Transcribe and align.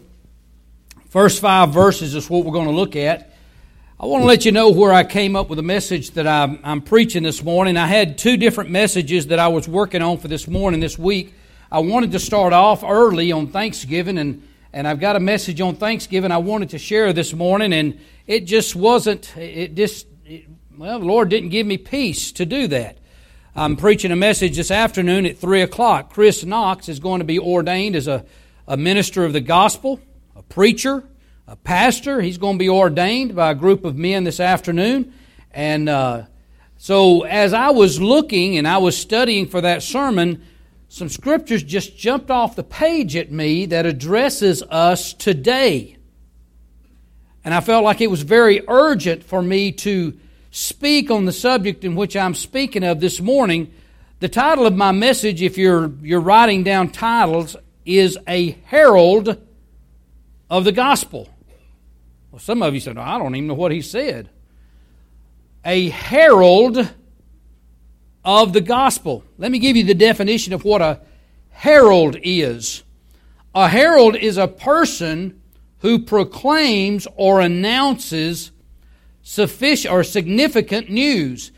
first 1.09 1.41
five 1.41 1.73
verses 1.73 2.17
is 2.17 2.29
what 2.29 2.45
we're 2.45 2.53
going 2.53 2.67
to 2.67 2.73
look 2.73 2.97
at. 2.97 3.31
I 3.99 4.05
want 4.05 4.25
to 4.25 4.27
let 4.27 4.45
you 4.45 4.53
know 4.53 4.69
where 4.73 4.93
I 4.93 5.05
came 5.05 5.37
up 5.37 5.49
with 5.49 5.59
a 5.59 5.63
message 5.63 6.11
that 6.13 6.27
I'm, 6.27 6.59
I'm, 6.63 6.83
preaching 6.83 7.23
this 7.23 7.43
morning. 7.43 7.79
I 7.79 7.87
had 7.87 8.19
two 8.19 8.37
different 8.37 8.69
messages 8.69 9.29
that 9.29 9.39
I 9.39 9.49
was 9.49 9.67
working 9.67 10.03
on 10.03 10.19
for 10.19 10.29
this 10.29 10.47
morning, 10.47 10.81
this 10.81 10.99
week. 10.99 11.33
I 11.73 11.79
wanted 11.79 12.13
to 12.13 12.19
start 12.19 12.53
off 12.53 12.85
early 12.85 13.33
on 13.33 13.47
Thanksgiving, 13.47 14.19
and, 14.19 14.47
and 14.75 14.87
I've 14.87 15.01
got 15.01 15.17
a 15.17 15.21
message 15.21 15.63
on 15.63 15.77
Thanksgiving 15.77 16.31
I 16.31 16.37
wanted 16.37 16.69
to 16.71 16.79
share 16.79 17.15
this 17.15 17.33
morning, 17.33 17.73
and 17.73 17.99
it 18.27 18.41
just 18.41 18.77
wasn't, 18.77 19.35
it 19.35 19.75
just, 19.75 20.07
it, 20.27 20.45
well, 20.77 20.99
the 20.99 21.07
Lord 21.07 21.31
didn't 21.31 21.49
give 21.49 21.67
me 21.67 21.79
peace 21.79 22.33
to 22.33 22.45
do 22.45 22.67
that. 22.67 22.99
I'm 23.55 23.77
preaching 23.77 24.13
a 24.13 24.17
message 24.17 24.57
this 24.57 24.71
afternoon 24.71 25.25
at 25.25 25.39
3 25.39 25.63
o'clock. 25.63 26.13
Chris 26.13 26.45
Knox 26.45 26.91
is 26.91 27.01
going 27.01 27.21
to 27.21 27.25
be 27.25 27.39
ordained 27.39 27.97
as 27.97 28.09
a, 28.09 28.27
a 28.69 28.77
minister 28.77 29.25
of 29.25 29.33
the 29.33 29.41
gospel, 29.41 30.03
a 30.37 30.43
preacher, 30.43 31.03
a 31.49 31.57
pastor. 31.57 32.21
He's 32.21 32.39
going 32.39 32.57
to 32.57 32.59
be 32.59 32.69
ordained 32.69 33.37
by 33.37 33.53
a 33.53 33.55
group 33.55 33.85
of 33.85 33.97
men 33.97 34.25
this 34.25 34.41
afternoon. 34.41 35.13
And 35.53 35.89
uh, 35.89 36.25
so, 36.77 37.23
as 37.23 37.55
I 37.55 37.71
was 37.71 38.01
looking 38.01 38.59
and 38.59 38.67
I 38.67 38.79
was 38.79 38.97
studying 38.97 39.47
for 39.47 39.61
that 39.61 39.83
sermon, 39.83 40.43
some 40.89 41.09
scriptures 41.09 41.63
just 41.63 41.97
jumped 41.97 42.31
off 42.31 42.57
the 42.57 42.65
page 42.65 43.17
at 43.17 43.31
me 43.31 43.67
that 43.67 43.87
addresses 43.87 44.63
us 44.65 45.13
today. 45.13 45.97
And 47.45 47.55
I 47.55 47.61
felt 47.61 47.85
like 47.85 48.01
it 48.01 48.11
was 48.11 48.23
very 48.23 48.63
urgent 48.67 49.23
for 49.23 49.41
me 49.41 49.71
to 49.73 50.19
speak 50.51 51.11
on 51.11 51.27
the 51.27 51.33
subject 51.33 51.85
in 51.85 51.95
which 51.95 52.17
I'm 52.17 52.35
speaking 52.35 52.83
of 52.83 52.99
this 52.99 53.21
morning. 53.21 53.73
The 54.19 54.29
title 54.29 54.67
of 54.67 54.75
my 54.75 54.91
message, 54.91 55.43
if 55.43 55.57
you're, 55.57 55.93
you're 56.03 56.21
writing 56.21 56.65
down 56.65 56.91
titles, 56.91 57.55
is 57.85 58.19
A 58.27 58.53
Herald 58.65 59.41
of 60.51 60.65
the 60.65 60.73
Gospel. 60.73 61.29
Well, 62.37 62.43
some 62.43 62.61
of 62.61 62.75
you 62.75 62.81
said, 62.81 62.99
I 62.99 63.17
don't 63.17 63.35
even 63.35 63.47
know 63.47 63.55
what 63.55 63.73
he 63.73 63.81
said. 63.81 64.29
A 65.65 65.89
herald 65.89 66.93
of 68.27 68.53
the 68.53 68.61
gospel. 68.61 69.25
Let 69.39 69.51
me 69.51 69.59
give 69.59 69.75
you 69.75 69.85
the 69.85 69.95
definition 69.95 70.53
of 70.53 70.63
what 70.63 70.83
a 70.83 71.01
herald 71.49 72.19
is. 72.23 72.83
A 73.55 73.69
herald 73.69 74.17
is 74.17 74.37
a 74.37 74.49
person 74.49 75.41
who 75.79 75.99
proclaims 75.99 77.09
or 77.17 77.41
announces 77.41 78.51
sufficient 79.23 79.95
or 79.95 80.05
significant 80.05 80.91
news. 80.91 81.53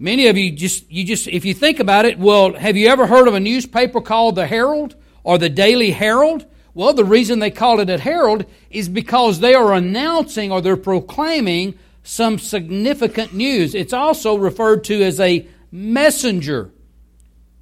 Many 0.00 0.26
of 0.26 0.36
you 0.36 0.50
just 0.50 0.90
you 0.90 1.04
just 1.04 1.28
if 1.28 1.44
you 1.44 1.54
think 1.54 1.78
about 1.78 2.06
it, 2.06 2.18
well, 2.18 2.54
have 2.54 2.76
you 2.76 2.88
ever 2.88 3.06
heard 3.06 3.28
of 3.28 3.34
a 3.34 3.40
newspaper 3.40 4.00
called 4.00 4.34
the 4.34 4.48
Herald 4.48 4.96
or 5.22 5.38
the 5.38 5.48
Daily 5.48 5.92
Herald? 5.92 6.44
Well, 6.74 6.92
the 6.92 7.04
reason 7.04 7.38
they 7.38 7.52
call 7.52 7.78
it 7.78 7.88
a 7.88 7.98
herald 7.98 8.46
is 8.68 8.88
because 8.88 9.38
they 9.38 9.54
are 9.54 9.72
announcing 9.72 10.50
or 10.50 10.60
they're 10.60 10.76
proclaiming 10.76 11.78
some 12.02 12.38
significant 12.38 13.32
news. 13.32 13.74
It's 13.74 13.92
also 13.92 14.36
referred 14.36 14.84
to 14.84 15.02
as 15.02 15.20
a 15.20 15.46
messenger, 15.70 16.70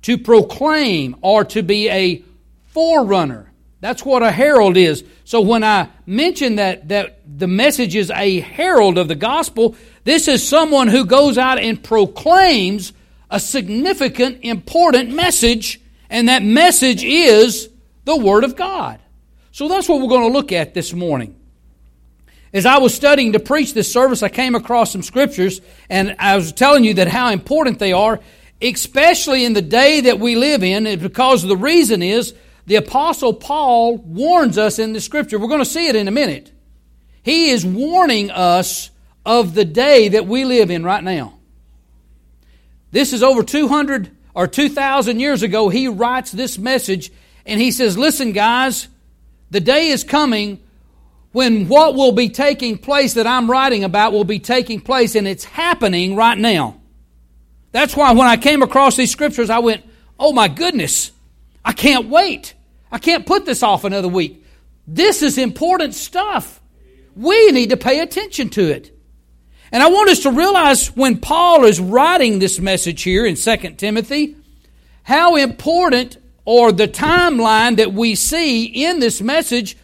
to 0.03 0.19
proclaim 0.19 1.17
or 1.21 1.45
to 1.45 1.63
be 1.63 1.89
a 1.91 2.25
forerunner. 2.69 3.53
That's 3.81 4.05
what 4.05 4.23
a 4.23 4.31
herald 4.31 4.77
is. 4.77 5.05
So 5.25 5.41
when 5.41 5.63
I 5.63 5.89
mention 6.07 6.57
that, 6.57 6.89
that 6.89 7.21
the 7.27 7.49
message 7.49 7.95
is 7.95 8.11
a 8.11 8.41
herald 8.41 8.97
of 8.97 9.09
the 9.09 9.15
gospel, 9.15 9.77
this 10.05 10.27
is 10.29 10.47
someone 10.47 10.89
who 10.89 11.05
goes 11.05 11.37
out 11.37 11.59
and 11.59 11.83
proclaims 11.83 12.93
a 13.31 13.39
significant, 13.41 14.41
important 14.43 15.11
message, 15.15 15.81
and 16.09 16.29
that 16.29 16.43
message 16.43 17.05
is 17.05 17.69
the 18.05 18.17
Word 18.17 18.45
of 18.45 18.57
God. 18.57 19.01
So 19.53 19.69
that's 19.69 19.89
what 19.89 20.01
we're 20.01 20.09
going 20.09 20.33
to 20.33 20.37
look 20.37 20.51
at 20.51 20.73
this 20.73 20.95
morning. 20.95 21.37
As 22.55 22.67
I 22.67 22.79
was 22.79 22.95
studying 22.95 23.33
to 23.35 23.39
preach 23.39 23.75
this 23.75 23.91
service, 23.93 24.23
I 24.23 24.29
came 24.29 24.55
across 24.55 24.93
some 24.93 25.03
scriptures, 25.03 25.61
and 25.89 26.17
I 26.19 26.37
was 26.37 26.53
telling 26.53 26.85
you 26.85 26.95
that 26.95 27.09
how 27.09 27.31
important 27.31 27.79
they 27.79 27.93
are, 27.93 28.21
especially 28.61 29.45
in 29.45 29.53
the 29.53 29.63
day 29.63 30.03
that 30.03 30.19
we 30.19 30.37
live 30.37 30.63
in, 30.63 30.85
because 31.01 31.43
the 31.43 31.57
reason 31.57 32.03
is 32.03 32.35
the 32.67 32.77
Apostle 32.77 33.35
Paul 33.35 33.99
warns 33.99 34.57
us 34.57 34.79
in 34.79 34.95
the 34.95 35.01
scripture. 35.01 35.39
We're 35.39 35.49
going 35.49 35.61
to 35.61 35.65
see 35.65 35.87
it 35.87 35.97
in 35.97 36.09
a 36.09 36.13
minute. 36.13 36.51
He 37.23 37.51
is 37.51 37.65
warning 37.65 38.31
us 38.31 38.91
of 39.25 39.55
the 39.55 39.65
day 39.65 40.09
that 40.09 40.27
we 40.27 40.45
live 40.45 40.71
in 40.71 40.83
right 40.83 41.05
now. 41.05 41.39
This 42.91 43.13
is 43.13 43.23
over 43.23 43.43
200 43.43 44.11
or 44.35 44.47
2,000 44.47 45.21
years 45.21 45.43
ago. 45.43 45.69
He 45.69 45.89
writes 45.89 46.33
this 46.33 46.59
message, 46.59 47.13
and 47.45 47.61
he 47.61 47.71
says, 47.71 47.97
Listen, 47.97 48.33
guys, 48.33 48.89
the 49.53 49.61
day 49.61 49.89
is 49.89 50.03
coming 50.03 50.59
when 51.33 51.69
what 51.69 51.95
will 51.95 52.13
be 52.13 52.31
taking 52.31 52.79
place 52.79 53.15
that 53.15 53.27
I'm 53.27 53.51
writing 53.51 53.85
about 53.85 54.13
will 54.15 54.25
be 54.25 54.39
taking 54.39 54.81
place, 54.81 55.15
and 55.15 55.29
it's 55.29 55.45
happening 55.45 56.17
right 56.17 56.39
now. 56.39 56.81
That's 57.71 57.95
why 57.95 58.13
when 58.13 58.27
I 58.27 58.39
came 58.39 58.63
across 58.63 58.97
these 58.97 59.13
scriptures, 59.13 59.51
I 59.51 59.59
went, 59.59 59.85
Oh 60.19 60.33
my 60.33 60.49
goodness, 60.49 61.13
I 61.65 61.73
can't 61.73 62.09
wait. 62.09 62.55
I 62.91 62.99
can't 62.99 63.27
put 63.27 63.45
this 63.45 63.63
off 63.63 63.85
another 63.85 64.09
week. 64.09 64.43
This 64.87 65.23
is 65.23 65.37
important 65.37 65.95
stuff. 65.95 66.61
We 67.15 67.51
need 67.51 67.71
to 67.71 67.77
pay 67.77 68.01
attention 68.01 68.49
to 68.51 68.71
it. 68.71 68.91
And 69.71 69.83
I 69.83 69.89
want 69.89 70.11
us 70.11 70.21
to 70.21 70.31
realize 70.31 70.89
when 70.97 71.19
Paul 71.19 71.65
is 71.65 71.79
writing 71.79 72.39
this 72.39 72.59
message 72.59 73.03
here 73.03 73.27
in 73.27 73.37
2 73.37 73.57
Timothy, 73.77 74.37
how 75.03 75.37
important 75.37 76.17
or 76.45 76.73
the 76.73 76.89
timeline 76.89 77.77
that 77.77 77.93
we 77.93 78.15
see 78.15 78.65
in 78.65 78.99
this 78.99 79.21
message, 79.21 79.77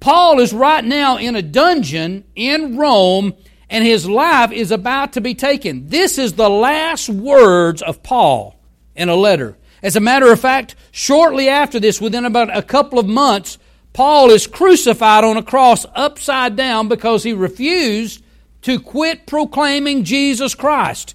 Paul 0.00 0.40
is 0.40 0.52
right 0.52 0.84
now 0.84 1.16
in 1.16 1.36
a 1.36 1.42
dungeon 1.42 2.24
in 2.34 2.76
Rome 2.76 3.34
and 3.70 3.84
his 3.84 4.08
life 4.08 4.52
is 4.52 4.70
about 4.70 5.12
to 5.12 5.20
be 5.20 5.34
taken. 5.34 5.88
This 5.88 6.18
is 6.18 6.34
the 6.34 6.48
last 6.48 7.08
words 7.08 7.82
of 7.82 8.02
Paul 8.02 8.58
in 8.96 9.08
a 9.08 9.14
letter. 9.14 9.56
As 9.82 9.94
a 9.94 10.00
matter 10.00 10.32
of 10.32 10.40
fact, 10.40 10.74
shortly 10.90 11.48
after 11.48 11.78
this, 11.78 12.00
within 12.00 12.24
about 12.24 12.56
a 12.56 12.62
couple 12.62 12.98
of 12.98 13.06
months, 13.06 13.58
Paul 13.92 14.30
is 14.30 14.46
crucified 14.46 15.24
on 15.24 15.36
a 15.36 15.42
cross 15.42 15.84
upside 15.94 16.56
down 16.56 16.88
because 16.88 17.22
he 17.22 17.32
refused 17.32 18.24
to 18.62 18.80
quit 18.80 19.26
proclaiming 19.26 20.04
Jesus 20.04 20.54
Christ. 20.54 21.14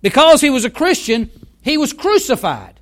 Because 0.00 0.40
he 0.40 0.50
was 0.50 0.64
a 0.64 0.70
Christian, 0.70 1.30
he 1.62 1.76
was 1.76 1.92
crucified. 1.92 2.77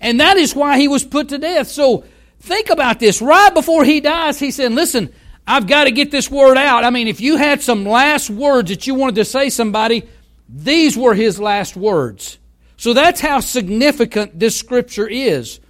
And 0.00 0.20
that 0.20 0.36
is 0.36 0.54
why 0.54 0.78
he 0.78 0.88
was 0.88 1.04
put 1.04 1.28
to 1.28 1.38
death. 1.38 1.68
So 1.68 2.04
think 2.40 2.70
about 2.70 3.00
this. 3.00 3.20
Right 3.20 3.52
before 3.52 3.84
he 3.84 4.00
dies, 4.00 4.38
he 4.38 4.50
said, 4.50 4.72
Listen, 4.72 5.12
I've 5.46 5.66
got 5.66 5.84
to 5.84 5.90
get 5.90 6.10
this 6.10 6.30
word 6.30 6.56
out. 6.56 6.84
I 6.84 6.90
mean, 6.90 7.08
if 7.08 7.20
you 7.20 7.36
had 7.36 7.60
some 7.60 7.84
last 7.84 8.30
words 8.30 8.70
that 8.70 8.86
you 8.86 8.94
wanted 8.94 9.16
to 9.16 9.24
say 9.24 9.50
somebody, 9.50 10.08
these 10.48 10.96
were 10.96 11.14
his 11.14 11.38
last 11.38 11.76
words. 11.76 12.38
So 12.76 12.94
that's 12.94 13.20
how 13.20 13.40
significant 13.40 14.38
this 14.38 14.56
scripture 14.56 15.06
is. 15.06 15.60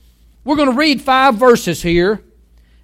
We're 0.45 0.57
going 0.57 0.71
to 0.71 0.77
read 0.77 1.01
five 1.01 1.35
verses 1.37 1.83
here. 1.83 2.23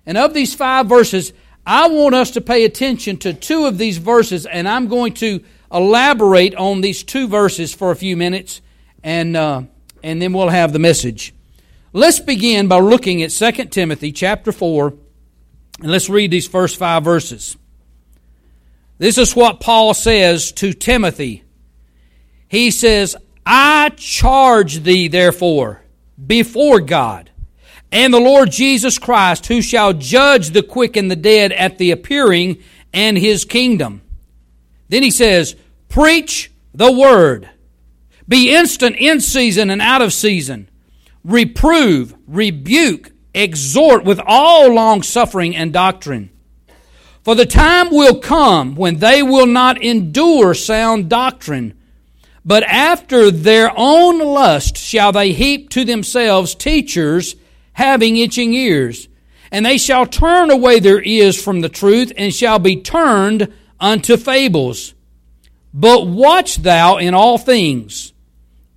And 0.04 0.18
of 0.18 0.34
these 0.34 0.54
five 0.54 0.86
verses, 0.86 1.32
I 1.66 1.88
want 1.88 2.14
us 2.14 2.32
to 2.32 2.40
pay 2.40 2.64
attention 2.64 3.18
to 3.18 3.34
two 3.34 3.66
of 3.66 3.78
these 3.78 3.98
verses, 3.98 4.46
and 4.46 4.68
I'm 4.68 4.88
going 4.88 5.14
to 5.14 5.42
elaborate 5.72 6.54
on 6.54 6.80
these 6.80 7.02
two 7.02 7.28
verses 7.28 7.74
for 7.74 7.90
a 7.90 7.96
few 7.96 8.16
minutes, 8.16 8.60
and, 9.02 9.36
uh, 9.36 9.62
and 10.06 10.22
then 10.22 10.32
we'll 10.32 10.48
have 10.48 10.72
the 10.72 10.78
message. 10.78 11.34
Let's 11.92 12.20
begin 12.20 12.68
by 12.68 12.78
looking 12.78 13.24
at 13.24 13.30
2 13.30 13.64
Timothy 13.66 14.12
chapter 14.12 14.52
4, 14.52 14.94
and 15.80 15.90
let's 15.90 16.08
read 16.08 16.30
these 16.30 16.46
first 16.46 16.76
five 16.76 17.02
verses. 17.02 17.56
This 18.98 19.18
is 19.18 19.34
what 19.34 19.58
Paul 19.58 19.94
says 19.94 20.52
to 20.52 20.72
Timothy. 20.72 21.42
He 22.46 22.70
says, 22.70 23.16
I 23.44 23.88
charge 23.96 24.84
thee, 24.84 25.08
therefore, 25.08 25.82
before 26.24 26.78
God 26.78 27.30
and 27.90 28.14
the 28.14 28.20
Lord 28.20 28.52
Jesus 28.52 29.00
Christ, 29.00 29.46
who 29.46 29.60
shall 29.60 29.92
judge 29.92 30.50
the 30.50 30.62
quick 30.62 30.96
and 30.96 31.10
the 31.10 31.16
dead 31.16 31.50
at 31.50 31.78
the 31.78 31.90
appearing 31.90 32.58
and 32.92 33.18
his 33.18 33.44
kingdom. 33.44 34.02
Then 34.88 35.02
he 35.02 35.10
says, 35.10 35.56
Preach 35.88 36.52
the 36.72 36.92
word. 36.92 37.50
Be 38.28 38.54
instant 38.54 38.96
in 38.96 39.20
season 39.20 39.70
and 39.70 39.80
out 39.80 40.02
of 40.02 40.12
season. 40.12 40.68
Reprove, 41.24 42.14
rebuke, 42.26 43.12
exhort 43.34 44.04
with 44.04 44.20
all 44.24 44.72
long 44.72 45.02
suffering 45.02 45.54
and 45.54 45.72
doctrine. 45.72 46.30
For 47.22 47.34
the 47.34 47.46
time 47.46 47.90
will 47.90 48.20
come 48.20 48.76
when 48.76 48.98
they 48.98 49.22
will 49.22 49.46
not 49.46 49.82
endure 49.82 50.54
sound 50.54 51.08
doctrine, 51.08 51.74
but 52.44 52.62
after 52.62 53.32
their 53.32 53.72
own 53.76 54.20
lust 54.20 54.76
shall 54.76 55.10
they 55.10 55.32
heap 55.32 55.68
to 55.70 55.84
themselves 55.84 56.54
teachers 56.54 57.34
having 57.72 58.16
itching 58.16 58.54
ears. 58.54 59.08
And 59.50 59.66
they 59.66 59.78
shall 59.78 60.06
turn 60.06 60.50
away 60.50 60.80
their 60.80 61.02
ears 61.02 61.42
from 61.42 61.60
the 61.60 61.68
truth 61.68 62.12
and 62.16 62.32
shall 62.32 62.58
be 62.58 62.80
turned 62.80 63.52
unto 63.80 64.16
fables. 64.16 64.94
But 65.74 66.06
watch 66.06 66.56
thou 66.56 66.96
in 66.96 67.12
all 67.12 67.38
things, 67.38 68.12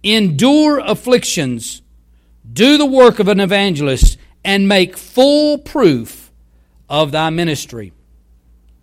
endure 0.04 0.80
afflictions, 0.80 1.82
do 2.52 2.78
the 2.78 2.86
work 2.86 3.20
of 3.20 3.28
an 3.28 3.40
evangelist, 3.40 4.18
and 4.44 4.68
make 4.68 4.98
full 4.98 5.58
proof 5.58 6.32
of 6.88 7.12
thy 7.12 7.30
ministry. 7.30 7.94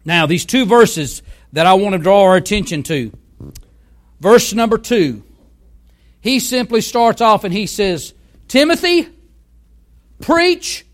Now, 0.04 0.26
these 0.26 0.44
two 0.44 0.66
verses 0.66 1.22
that 1.52 1.66
I 1.66 1.74
want 1.74 1.94
to 1.94 1.98
draw 1.98 2.22
our 2.22 2.36
attention 2.36 2.82
to. 2.84 3.12
Verse 4.20 4.52
number 4.52 4.78
two, 4.78 5.22
he 6.20 6.38
simply 6.38 6.80
starts 6.80 7.20
off 7.20 7.44
and 7.44 7.52
he 7.52 7.66
says, 7.66 8.14
Timothy, 8.48 9.08
Preach 10.20 10.86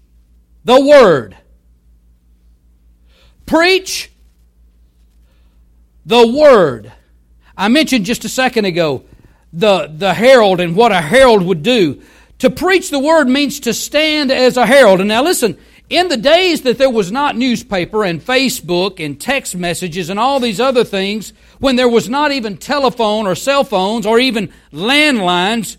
the 0.65 0.81
word. 0.81 1.37
Preach 3.47 4.11
the 6.05 6.27
word. 6.27 6.93
I 7.57 7.69
mentioned 7.69 8.05
just 8.05 8.25
a 8.25 8.29
second 8.29 8.65
ago 8.65 9.05
the, 9.53 9.93
the 9.95 10.15
herald 10.15 10.61
and 10.61 10.75
what 10.75 10.93
a 10.93 11.01
herald 11.01 11.43
would 11.43 11.63
do. 11.63 12.03
To 12.39 12.51
preach 12.51 12.91
the 12.91 12.99
word 12.99 13.29
means 13.29 13.61
to 13.61 13.75
stand 13.75 14.33
as 14.33 14.57
a 14.57 14.67
herald. 14.67 15.01
And 15.01 15.09
now 15.09 15.23
listen, 15.23 15.57
in 15.89 16.09
the 16.09 16.17
days 16.17 16.63
that 16.63 16.79
there 16.79 16.91
was 16.91 17.13
not 17.13 17.37
newspaper 17.37 18.03
and 18.05 18.21
Facebook 18.21 19.05
and 19.05 19.21
text 19.21 19.55
messages 19.55 20.11
and 20.11 20.19
all 20.19 20.41
these 20.41 20.59
other 20.59 20.85
things, 20.85 21.33
when 21.59 21.77
there 21.77 21.89
was 21.89 22.09
not 22.09 22.33
even 22.33 22.57
telephone 22.57 23.27
or 23.27 23.35
cell 23.35 23.63
phones 23.63 24.07
or 24.07 24.19
even 24.19 24.53
landlines, 24.73 25.77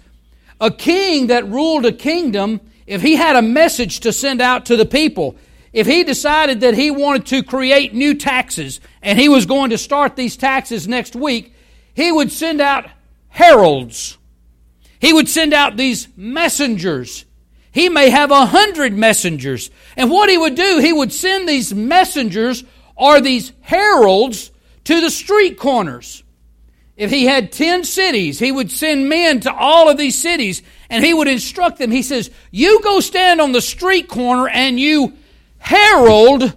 a 0.62 0.72
king 0.72 1.28
that 1.28 1.48
ruled 1.50 1.86
a 1.86 1.92
kingdom 1.92 2.62
if 2.86 3.02
he 3.02 3.16
had 3.16 3.36
a 3.36 3.42
message 3.42 4.02
to 4.02 4.14
send 4.14 4.40
out 4.40 4.68
to 4.68 4.76
the 4.78 4.86
people, 4.86 5.36
if 5.74 5.88
he 5.88 6.04
decided 6.04 6.62
that 6.62 6.76
he 6.76 6.92
wanted 6.92 7.26
to 7.26 7.42
create 7.42 7.94
new 7.94 8.14
taxes 8.14 8.80
and 9.02 9.20
he 9.20 9.28
was 9.28 9.46
going 9.46 9.72
to 9.72 9.78
start 9.78 10.16
these 10.16 10.38
taxes 10.38 10.88
next 10.88 11.16
week, 11.16 11.56
he 11.96 12.12
would 12.12 12.32
send 12.32 12.62
out 12.62 12.88
heralds. 13.34 14.20
He 15.00 15.12
would 15.12 15.28
send 15.28 15.54
out 15.54 15.76
these 15.76 16.08
messengers. 16.16 17.26
He 17.72 17.90
may 17.90 18.12
have 18.12 18.30
a 18.30 18.46
hundred 18.46 18.94
messengers. 18.94 19.72
And 19.98 20.12
what 20.12 20.30
he 20.30 20.38
would 20.38 20.54
do, 20.54 20.80
he 20.80 20.94
would 20.94 21.12
send 21.12 21.50
these 21.50 21.74
messengers 21.74 22.64
or 22.96 23.20
these 23.20 23.52
heralds 23.62 24.52
to 24.84 25.02
the 25.02 25.10
street 25.10 25.58
corners. 25.58 26.24
If 26.96 27.10
he 27.10 27.26
had 27.26 27.52
10 27.52 27.86
cities, 27.86 28.38
he 28.38 28.52
would 28.52 28.72
send 28.72 29.10
men 29.10 29.40
to 29.42 29.54
all 29.54 29.90
of 29.90 29.98
these 29.98 30.22
cities 30.22 30.62
and 30.92 31.04
he 31.04 31.12
would 31.14 31.28
instruct 31.28 31.80
them. 31.80 31.90
He 31.90 32.04
says, 32.04 32.30
You 32.52 32.82
go 32.84 33.00
stand 33.00 33.42
on 33.42 33.52
the 33.52 33.62
street 33.62 34.08
corner 34.08 34.48
and 34.48 34.80
you 34.80 35.14
herald, 35.58 36.54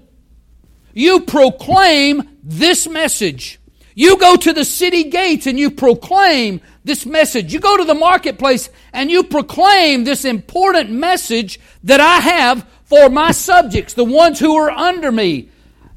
you 0.93 1.21
proclaim 1.21 2.39
this 2.43 2.87
message. 2.87 3.59
You 3.99 4.19
go 4.19 4.37
to 4.37 4.53
the 4.53 4.67
city 4.67 5.05
gates 5.05 5.47
and 5.47 5.59
you 5.59 5.71
proclaim 5.71 6.61
this 6.85 7.07
message. 7.07 7.55
You 7.55 7.61
go 7.61 7.79
to 7.79 7.85
the 7.85 7.95
marketplace 7.95 8.69
and 8.93 9.11
you 9.11 9.25
proclaim 9.25 10.05
this 10.05 10.27
important 10.27 10.91
message 10.91 11.59
that 11.85 11.99
I 11.99 12.19
have 12.19 12.67
for 12.85 13.09
my 13.09 13.33
subjects, 13.33 13.95
the 13.95 14.05
ones 14.05 14.39
who 14.39 14.55
are 14.55 14.71
under 14.71 15.11
me. 15.11 15.49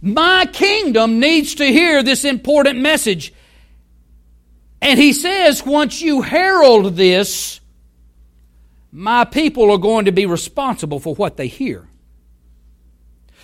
My 0.02 0.46
kingdom 0.46 1.20
needs 1.20 1.56
to 1.56 1.66
hear 1.66 2.02
this 2.02 2.24
important 2.24 2.80
message. 2.80 3.34
And 4.82 4.98
he 4.98 5.12
says, 5.12 5.66
once 5.66 6.02
you 6.02 6.22
herald 6.22 6.96
this, 6.96 7.60
my 8.94 9.26
people 9.26 9.72
are 9.72 9.78
going 9.78 10.06
to 10.06 10.14
be 10.14 10.26
responsible 10.26 11.02
for 11.02 11.16
what 11.16 11.36
they 11.36 11.48
hear. 11.48 11.86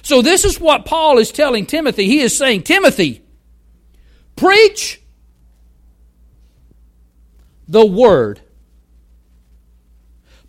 So, 0.02 0.22
this 0.22 0.46
is 0.46 0.62
what 0.62 0.86
Paul 0.86 1.18
is 1.18 1.32
telling 1.32 1.66
Timothy. 1.66 2.06
He 2.06 2.22
is 2.22 2.38
saying, 2.38 2.64
Timothy, 2.64 3.25
preach 4.36 5.02
the 7.68 7.86
word. 7.86 8.42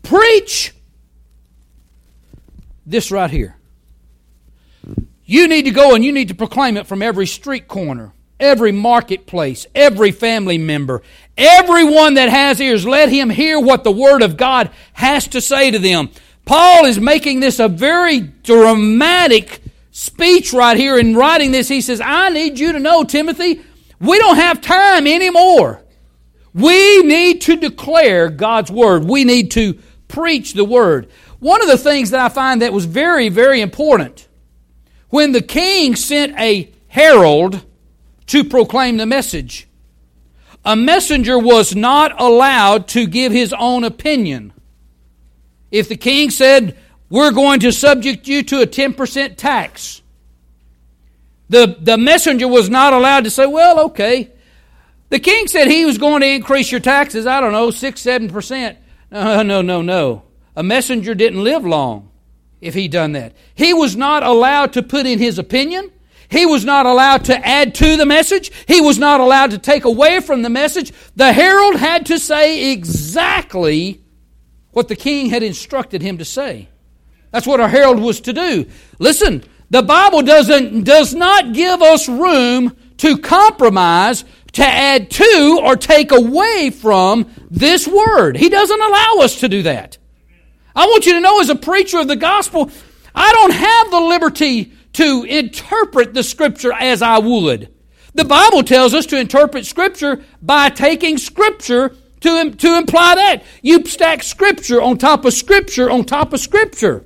Preach 0.02 0.74
this 2.84 3.10
right 3.10 3.30
here. 3.30 3.56
You 5.24 5.48
need 5.48 5.64
to 5.64 5.72
go 5.72 5.94
and 5.94 6.04
you 6.04 6.12
need 6.12 6.28
to 6.28 6.34
proclaim 6.34 6.76
it 6.76 6.86
from 6.86 7.02
every 7.02 7.26
street 7.26 7.66
corner 7.66 8.12
every 8.38 8.72
marketplace, 8.72 9.66
every 9.74 10.10
family 10.10 10.58
member, 10.58 11.02
everyone 11.36 12.14
that 12.14 12.28
has 12.28 12.60
ears, 12.60 12.86
let 12.86 13.08
him 13.08 13.30
hear 13.30 13.58
what 13.58 13.84
the 13.84 13.92
Word 13.92 14.22
of 14.22 14.36
God 14.36 14.70
has 14.92 15.26
to 15.28 15.40
say 15.40 15.70
to 15.70 15.78
them. 15.78 16.10
Paul 16.44 16.84
is 16.84 17.00
making 17.00 17.40
this 17.40 17.58
a 17.58 17.68
very 17.68 18.20
dramatic 18.20 19.60
speech 19.90 20.52
right 20.52 20.76
here 20.76 20.98
in 20.98 21.16
writing 21.16 21.50
this. 21.50 21.68
He 21.68 21.80
says, 21.80 22.00
I 22.00 22.28
need 22.28 22.58
you 22.58 22.72
to 22.72 22.78
know, 22.78 23.04
Timothy, 23.04 23.62
we 24.00 24.18
don't 24.18 24.36
have 24.36 24.60
time 24.60 25.06
anymore. 25.06 25.82
We 26.54 27.02
need 27.02 27.42
to 27.42 27.56
declare 27.56 28.30
God's 28.30 28.70
Word. 28.70 29.04
We 29.04 29.24
need 29.24 29.50
to 29.52 29.78
preach 30.08 30.54
the 30.54 30.64
Word. 30.64 31.08
One 31.38 31.60
of 31.62 31.68
the 31.68 31.78
things 31.78 32.10
that 32.10 32.20
I 32.20 32.28
find 32.28 32.62
that 32.62 32.72
was 32.72 32.86
very, 32.86 33.28
very 33.28 33.60
important, 33.60 34.26
when 35.10 35.32
the 35.32 35.42
king 35.42 35.96
sent 35.96 36.38
a 36.38 36.72
herald 36.88 37.64
to 38.26 38.44
proclaim 38.44 38.96
the 38.96 39.06
message. 39.06 39.68
A 40.64 40.74
messenger 40.74 41.38
was 41.38 41.76
not 41.76 42.20
allowed 42.20 42.88
to 42.88 43.06
give 43.06 43.32
his 43.32 43.52
own 43.52 43.84
opinion. 43.84 44.52
If 45.70 45.88
the 45.88 45.96
king 45.96 46.30
said, 46.30 46.76
We're 47.08 47.30
going 47.30 47.60
to 47.60 47.70
subject 47.70 48.26
you 48.26 48.42
to 48.44 48.62
a 48.62 48.66
10% 48.66 49.36
tax, 49.36 50.02
the, 51.48 51.76
the 51.80 51.96
messenger 51.96 52.48
was 52.48 52.68
not 52.68 52.92
allowed 52.92 53.24
to 53.24 53.30
say, 53.30 53.46
Well, 53.46 53.80
okay. 53.86 54.32
The 55.08 55.20
king 55.20 55.46
said 55.46 55.68
he 55.68 55.84
was 55.84 55.98
going 55.98 56.22
to 56.22 56.28
increase 56.28 56.70
your 56.72 56.80
taxes, 56.80 57.26
I 57.26 57.40
don't 57.40 57.52
know, 57.52 57.70
6 57.70 58.02
7%. 58.02 58.76
No, 59.12 59.42
no, 59.42 59.62
no, 59.62 59.82
no. 59.82 60.24
A 60.56 60.64
messenger 60.64 61.14
didn't 61.14 61.44
live 61.44 61.64
long 61.64 62.10
if 62.60 62.74
he 62.74 62.88
done 62.88 63.12
that. 63.12 63.34
He 63.54 63.72
was 63.72 63.94
not 63.94 64.24
allowed 64.24 64.72
to 64.72 64.82
put 64.82 65.06
in 65.06 65.20
his 65.20 65.38
opinion. 65.38 65.92
He 66.28 66.44
was 66.44 66.64
not 66.64 66.86
allowed 66.86 67.24
to 67.26 67.46
add 67.46 67.74
to 67.76 67.96
the 67.96 68.06
message. 68.06 68.50
He 68.66 68.80
was 68.80 68.98
not 68.98 69.20
allowed 69.20 69.52
to 69.52 69.58
take 69.58 69.84
away 69.84 70.18
from 70.20 70.42
the 70.42 70.50
message. 70.50 70.92
The 71.14 71.32
herald 71.32 71.76
had 71.76 72.06
to 72.06 72.18
say 72.18 72.72
exactly 72.72 74.02
what 74.72 74.88
the 74.88 74.96
king 74.96 75.30
had 75.30 75.44
instructed 75.44 76.02
him 76.02 76.18
to 76.18 76.24
say. 76.24 76.68
That's 77.30 77.46
what 77.46 77.60
a 77.60 77.68
herald 77.68 78.00
was 78.00 78.20
to 78.22 78.32
do. 78.32 78.66
Listen, 78.98 79.44
the 79.70 79.82
Bible 79.82 80.22
doesn't, 80.22 80.84
does 80.84 81.14
not 81.14 81.52
give 81.52 81.82
us 81.82 82.08
room 82.08 82.76
to 82.98 83.18
compromise, 83.18 84.24
to 84.52 84.64
add 84.64 85.10
to, 85.10 85.60
or 85.62 85.76
take 85.76 86.12
away 86.12 86.70
from 86.70 87.26
this 87.50 87.86
word. 87.86 88.36
He 88.36 88.48
doesn't 88.48 88.80
allow 88.80 89.16
us 89.20 89.40
to 89.40 89.48
do 89.48 89.62
that. 89.62 89.98
I 90.74 90.86
want 90.86 91.06
you 91.06 91.12
to 91.14 91.20
know, 91.20 91.40
as 91.40 91.48
a 91.48 91.56
preacher 91.56 91.98
of 91.98 92.08
the 92.08 92.16
gospel, 92.16 92.70
I 93.14 93.32
don't 93.32 93.52
have 93.52 93.90
the 93.90 94.00
liberty 94.00 94.72
to 94.94 95.24
interpret 95.24 96.14
the 96.14 96.22
scripture 96.22 96.72
as 96.72 97.02
I 97.02 97.18
would. 97.18 97.72
The 98.14 98.24
Bible 98.24 98.62
tells 98.62 98.94
us 98.94 99.06
to 99.06 99.18
interpret 99.18 99.66
scripture 99.66 100.22
by 100.40 100.70
taking 100.70 101.18
scripture 101.18 101.94
to, 102.20 102.50
to 102.50 102.78
imply 102.78 103.14
that. 103.14 103.42
You 103.62 103.84
stack 103.84 104.22
scripture 104.22 104.80
on 104.80 104.96
top 104.96 105.24
of 105.24 105.34
scripture 105.34 105.90
on 105.90 106.04
top 106.04 106.32
of 106.32 106.40
scripture. 106.40 107.04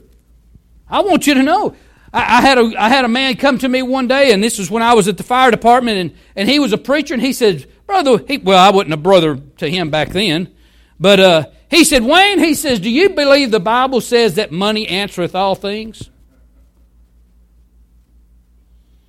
I 0.88 1.00
want 1.00 1.26
you 1.26 1.34
to 1.34 1.42
know 1.42 1.74
I, 2.12 2.38
I, 2.38 2.40
had 2.40 2.58
a 2.58 2.72
I 2.78 2.88
had 2.88 3.04
a 3.04 3.08
man 3.08 3.36
come 3.36 3.58
to 3.58 3.68
me 3.68 3.82
one 3.82 4.08
day, 4.08 4.32
and 4.32 4.42
this 4.42 4.58
was 4.58 4.70
when 4.70 4.82
I 4.82 4.94
was 4.94 5.06
at 5.08 5.16
the 5.16 5.22
fire 5.22 5.50
department, 5.50 5.98
and, 5.98 6.18
and 6.34 6.48
he 6.48 6.58
was 6.58 6.72
a 6.72 6.78
preacher, 6.78 7.14
and 7.14 7.22
he 7.22 7.32
said, 7.32 7.66
"Brother, 7.86 8.18
he, 8.26 8.38
well, 8.38 8.58
I 8.58 8.74
wasn't 8.74 8.94
a 8.94 8.98
brother 8.98 9.36
to 9.58 9.70
him 9.70 9.90
back 9.90 10.08
then, 10.10 10.52
but 10.98 11.20
uh, 11.20 11.46
he 11.70 11.84
said, 11.84 12.02
Wayne, 12.02 12.40
he 12.40 12.54
says, 12.54 12.80
do 12.80 12.90
you 12.90 13.10
believe 13.10 13.52
the 13.52 13.60
Bible 13.60 14.00
says 14.00 14.34
that 14.34 14.50
money 14.50 14.88
answereth 14.88 15.34
all 15.34 15.54
things?" 15.54 16.10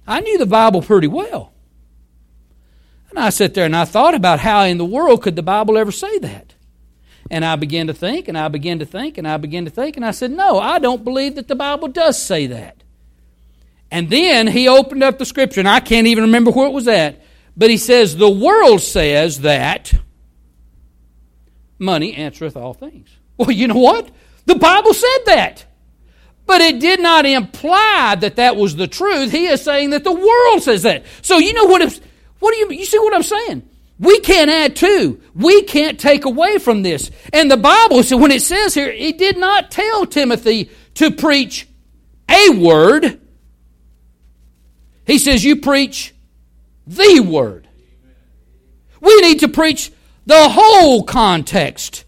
I 0.07 0.19
knew 0.19 0.37
the 0.37 0.45
Bible 0.45 0.81
pretty 0.81 1.07
well. 1.07 1.53
And 3.09 3.19
I 3.19 3.29
sat 3.29 3.53
there 3.53 3.65
and 3.65 3.75
I 3.75 3.85
thought 3.85 4.15
about 4.15 4.39
how 4.39 4.63
in 4.63 4.77
the 4.77 4.85
world 4.85 5.21
could 5.21 5.35
the 5.35 5.43
Bible 5.43 5.77
ever 5.77 5.91
say 5.91 6.17
that? 6.19 6.55
And 7.29 7.45
I 7.45 7.55
began 7.55 7.87
to 7.87 7.93
think, 7.93 8.27
and 8.27 8.37
I 8.37 8.47
began 8.47 8.79
to 8.79 8.85
think, 8.85 9.17
and 9.17 9.27
I 9.27 9.37
began 9.37 9.65
to 9.65 9.71
think, 9.71 9.95
and 9.95 10.05
I 10.05 10.11
said, 10.11 10.31
No, 10.31 10.59
I 10.59 10.79
don't 10.79 11.03
believe 11.03 11.35
that 11.35 11.47
the 11.47 11.55
Bible 11.55 11.87
does 11.87 12.21
say 12.21 12.47
that. 12.47 12.80
And 13.91 14.09
then 14.09 14.47
he 14.47 14.69
opened 14.69 15.03
up 15.03 15.19
the 15.19 15.25
scripture, 15.25 15.59
and 15.59 15.69
I 15.69 15.81
can't 15.81 16.07
even 16.07 16.23
remember 16.23 16.51
where 16.51 16.67
it 16.67 16.73
was 16.73 16.87
at, 16.87 17.21
but 17.57 17.69
he 17.69 17.77
says, 17.77 18.15
The 18.15 18.29
world 18.29 18.81
says 18.81 19.41
that 19.41 19.93
money 21.77 22.13
answereth 22.13 22.55
all 22.55 22.73
things. 22.73 23.09
Well, 23.37 23.51
you 23.51 23.67
know 23.67 23.75
what? 23.75 24.09
The 24.45 24.55
Bible 24.55 24.93
said 24.93 25.19
that. 25.25 25.65
But 26.45 26.61
it 26.61 26.79
did 26.79 26.99
not 26.99 27.25
imply 27.25 28.15
that 28.19 28.37
that 28.37 28.55
was 28.55 28.75
the 28.75 28.87
truth. 28.87 29.31
He 29.31 29.47
is 29.47 29.61
saying 29.61 29.91
that 29.91 30.03
the 30.03 30.11
world 30.11 30.63
says 30.63 30.83
that. 30.83 31.05
So 31.21 31.37
you 31.37 31.53
know 31.53 31.65
what? 31.65 31.81
What 32.39 32.53
do 32.53 32.57
you 32.57 32.71
you 32.71 32.85
see 32.85 32.99
what 32.99 33.13
I'm 33.13 33.23
saying? 33.23 33.67
We 33.99 34.19
can't 34.21 34.49
add 34.49 34.75
to. 34.77 35.21
We 35.35 35.61
can't 35.63 35.99
take 35.99 36.25
away 36.25 36.57
from 36.57 36.81
this. 36.81 37.11
And 37.31 37.51
the 37.51 37.57
Bible, 37.57 38.01
so 38.01 38.17
when 38.17 38.31
it 38.31 38.41
says 38.41 38.73
here, 38.73 38.89
it 38.89 39.19
did 39.19 39.37
not 39.37 39.69
tell 39.69 40.07
Timothy 40.07 40.71
to 40.95 41.11
preach 41.11 41.67
a 42.27 42.49
word, 42.49 43.21
he 45.05 45.17
says, 45.17 45.43
You 45.43 45.57
preach 45.57 46.13
the 46.87 47.19
Word. 47.19 47.67
We 48.99 49.19
need 49.21 49.39
to 49.39 49.47
preach 49.47 49.91
the 50.25 50.49
whole 50.49 51.03
context 51.03 52.05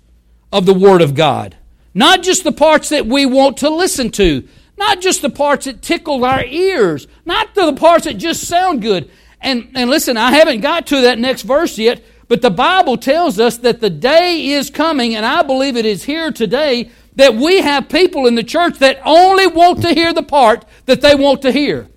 of 0.52 0.66
the 0.66 0.74
Word 0.74 1.02
of 1.02 1.16
God, 1.16 1.58
not 1.94 2.22
just 2.24 2.44
the 2.44 2.52
parts 2.52 2.90
that 2.90 3.06
we 3.06 3.26
want 3.26 3.58
to 3.58 3.70
listen 3.70 4.12
to, 4.12 4.48
not 4.78 5.02
just 5.02 5.22
the 5.22 5.30
parts 5.30 5.66
that 5.66 5.82
tickle 5.82 6.24
our 6.26 6.44
ears, 6.46 7.08
not 7.26 7.56
the 7.56 7.74
parts 7.74 8.06
that 8.06 8.16
just 8.16 8.48
sound 8.48 8.82
good. 8.82 9.10
And, 9.42 9.70
and 9.76 9.90
listen, 9.90 10.18
I 10.18 10.32
haven't 10.32 10.62
got 10.62 10.88
to 10.88 11.02
that 11.02 11.20
next 11.20 11.42
verse 11.42 11.78
yet, 11.78 12.04
but 12.28 12.42
the 12.42 12.50
Bible 12.50 12.98
tells 12.98 13.40
us 13.40 13.58
that 13.58 13.82
the 13.82 13.90
day 13.90 14.52
is 14.52 14.70
coming, 14.70 15.16
and 15.16 15.26
I 15.26 15.44
believe 15.44 15.76
it 15.76 15.86
is 15.86 16.04
here 16.04 16.32
today, 16.32 16.90
that 17.16 17.36
we 17.36 17.62
have 17.62 17.90
people 17.90 18.26
in 18.26 18.36
the 18.36 18.44
church 18.44 18.80
that 18.80 19.00
only 19.06 19.48
want 19.48 19.82
to 19.82 19.94
hear 19.94 20.14
the 20.14 20.24
part 20.24 20.66
that 20.86 21.02
they 21.02 21.16
want 21.16 21.42
to 21.44 21.52
hear. 21.52 21.88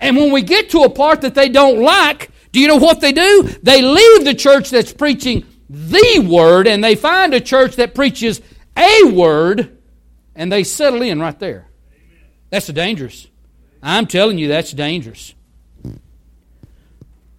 And 0.00 0.16
when 0.16 0.32
we 0.32 0.42
get 0.42 0.70
to 0.70 0.82
a 0.82 0.90
part 0.90 1.22
that 1.22 1.34
they 1.34 1.48
don't 1.48 1.80
like, 1.80 2.30
do 2.52 2.60
you 2.60 2.68
know 2.68 2.76
what 2.76 3.00
they 3.00 3.12
do? 3.12 3.42
They 3.62 3.82
leave 3.82 4.24
the 4.24 4.34
church 4.34 4.70
that's 4.70 4.92
preaching 4.92 5.44
the 5.68 6.26
word 6.26 6.66
and 6.66 6.82
they 6.82 6.94
find 6.94 7.34
a 7.34 7.40
church 7.40 7.76
that 7.76 7.94
preaches 7.94 8.40
a 8.76 9.04
word 9.04 9.78
and 10.34 10.50
they 10.50 10.64
settle 10.64 11.02
in 11.02 11.20
right 11.20 11.38
there. 11.38 11.66
That's 12.50 12.68
dangerous. 12.68 13.26
I'm 13.82 14.06
telling 14.06 14.38
you, 14.38 14.48
that's 14.48 14.72
dangerous. 14.72 15.34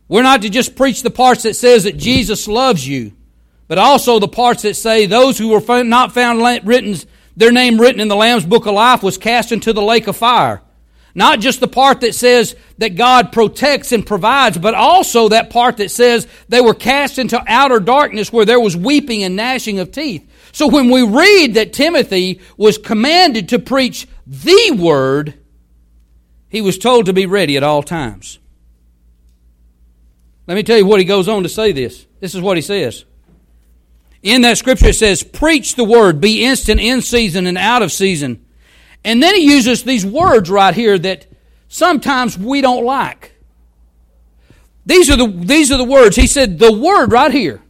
We're 0.08 0.24
not 0.24 0.42
to 0.42 0.50
just 0.50 0.76
preach 0.76 1.04
the 1.04 1.12
parts 1.12 1.44
that 1.44 1.56
says 1.56 1.84
that 1.84 1.98
Jesus 1.98 2.48
loves 2.48 2.88
you, 2.88 3.14
but 3.68 3.78
also 3.78 4.20
the 4.20 4.28
parts 4.28 4.64
that 4.64 4.76
say 4.76 5.06
those 5.06 5.38
who 5.38 5.50
were 5.50 5.84
not 5.84 6.14
found 6.14 6.42
written, 6.66 6.96
their 7.38 7.52
name 7.52 7.80
written 7.80 8.02
in 8.02 8.08
the 8.08 8.16
Lamb's 8.16 8.46
Book 8.46 8.66
of 8.66 8.74
Life 8.74 9.04
was 9.04 9.18
cast 9.18 9.52
into 9.52 9.72
the 9.72 9.82
lake 9.82 10.08
of 10.08 10.18
fire. 10.18 10.62
Not 11.16 11.40
just 11.40 11.60
the 11.60 11.68
part 11.68 12.02
that 12.02 12.16
says 12.16 12.56
that 12.78 12.96
God 12.96 13.32
protects 13.32 13.92
and 13.92 14.06
provides, 14.06 14.58
but 14.58 14.74
also 14.74 15.30
that 15.30 15.50
part 15.50 15.78
that 15.78 15.92
says 15.92 16.28
they 16.48 16.62
were 16.62 16.74
cast 16.74 17.18
into 17.18 17.44
outer 17.48 17.80
darkness 17.80 18.32
where 18.32 18.46
there 18.46 18.60
was 18.60 18.78
weeping 18.78 19.24
and 19.24 19.36
gnashing 19.36 19.80
of 19.80 19.92
teeth. 19.92 20.30
So 20.52 20.68
when 20.68 20.90
we 20.90 21.04
read 21.04 21.56
that 21.56 21.74
Timothy 21.74 22.42
was 22.58 22.78
commanded 22.78 23.50
to 23.50 23.60
preach 23.60 24.08
the 24.26 24.72
word, 24.78 25.34
he 26.48 26.62
was 26.62 26.78
told 26.78 27.08
to 27.08 27.14
be 27.14 27.26
ready 27.26 27.58
at 27.58 27.64
all 27.64 27.84
times. 27.84 28.40
Let 30.48 30.56
me 30.56 30.64
tell 30.64 30.78
you 30.78 30.86
what 30.86 31.00
he 31.00 31.06
goes 31.06 31.28
on 31.28 31.44
to 31.44 31.50
say 31.50 31.72
this. 31.72 32.06
This 32.20 32.34
is 32.34 32.42
what 32.42 32.58
he 32.58 32.62
says. 32.62 33.06
In 34.22 34.42
that 34.42 34.58
scripture 34.58 34.88
it 34.88 34.96
says, 34.96 35.24
Preach 35.24 35.76
the 35.76 35.84
word, 35.84 36.20
be 36.20 36.44
instant 36.44 36.80
in 36.80 37.02
season 37.02 37.48
and 37.48 37.58
out 37.58 37.82
of 37.82 37.92
season 37.92 38.46
and 39.04 39.24
then 39.24 39.36
he 39.36 39.52
uses 39.52 39.84
these 39.84 40.06
words 40.06 40.50
right 40.50 40.74
here 40.74 40.98
that 40.98 41.28
sometimes 41.68 42.38
we 42.38 42.62
don't 42.62 42.84
like. 42.84 43.36
These 44.86 45.10
are 45.10 45.18
the, 45.18 45.28
these 45.28 45.72
are 45.72 45.78
the 45.78 45.84
words. 45.84 46.16
He 46.16 46.28
said, 46.28 46.60
the 46.60 46.72
word 46.72 47.12
right 47.12 47.32
here, 47.32 47.62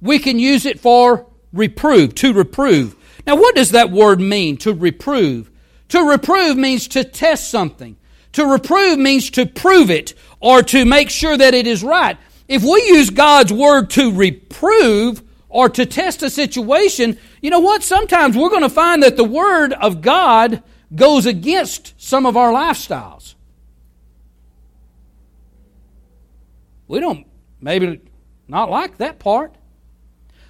we 0.00 0.18
can 0.18 0.38
use 0.38 0.66
it 0.66 0.80
for 0.80 1.26
reprove, 1.52 2.14
to 2.16 2.32
reprove. 2.32 2.96
Now, 3.26 3.36
what 3.36 3.54
does 3.54 3.70
that 3.70 3.90
word 3.90 4.20
mean, 4.20 4.56
to 4.58 4.72
reprove? 4.72 5.50
To 5.88 6.02
reprove 6.02 6.56
means 6.56 6.88
to 6.88 7.04
test 7.04 7.50
something. 7.50 7.96
To 8.32 8.46
reprove 8.46 8.98
means 8.98 9.30
to 9.30 9.46
prove 9.46 9.90
it 9.90 10.14
or 10.40 10.62
to 10.64 10.84
make 10.84 11.10
sure 11.10 11.36
that 11.36 11.54
it 11.54 11.66
is 11.66 11.82
right. 11.82 12.16
If 12.46 12.62
we 12.62 12.82
use 12.88 13.10
God's 13.10 13.52
word 13.52 13.90
to 13.90 14.12
reprove, 14.12 15.22
or 15.48 15.68
to 15.68 15.86
test 15.86 16.22
a 16.22 16.30
situation, 16.30 17.18
you 17.40 17.50
know 17.50 17.60
what? 17.60 17.82
Sometimes 17.82 18.36
we're 18.36 18.50
going 18.50 18.62
to 18.62 18.68
find 18.68 19.02
that 19.02 19.16
the 19.16 19.24
Word 19.24 19.72
of 19.72 20.02
God 20.02 20.62
goes 20.94 21.26
against 21.26 21.94
some 22.00 22.26
of 22.26 22.36
our 22.36 22.52
lifestyles. 22.52 23.34
We 26.86 27.00
don't 27.00 27.26
maybe 27.60 28.00
not 28.46 28.70
like 28.70 28.98
that 28.98 29.18
part. 29.18 29.54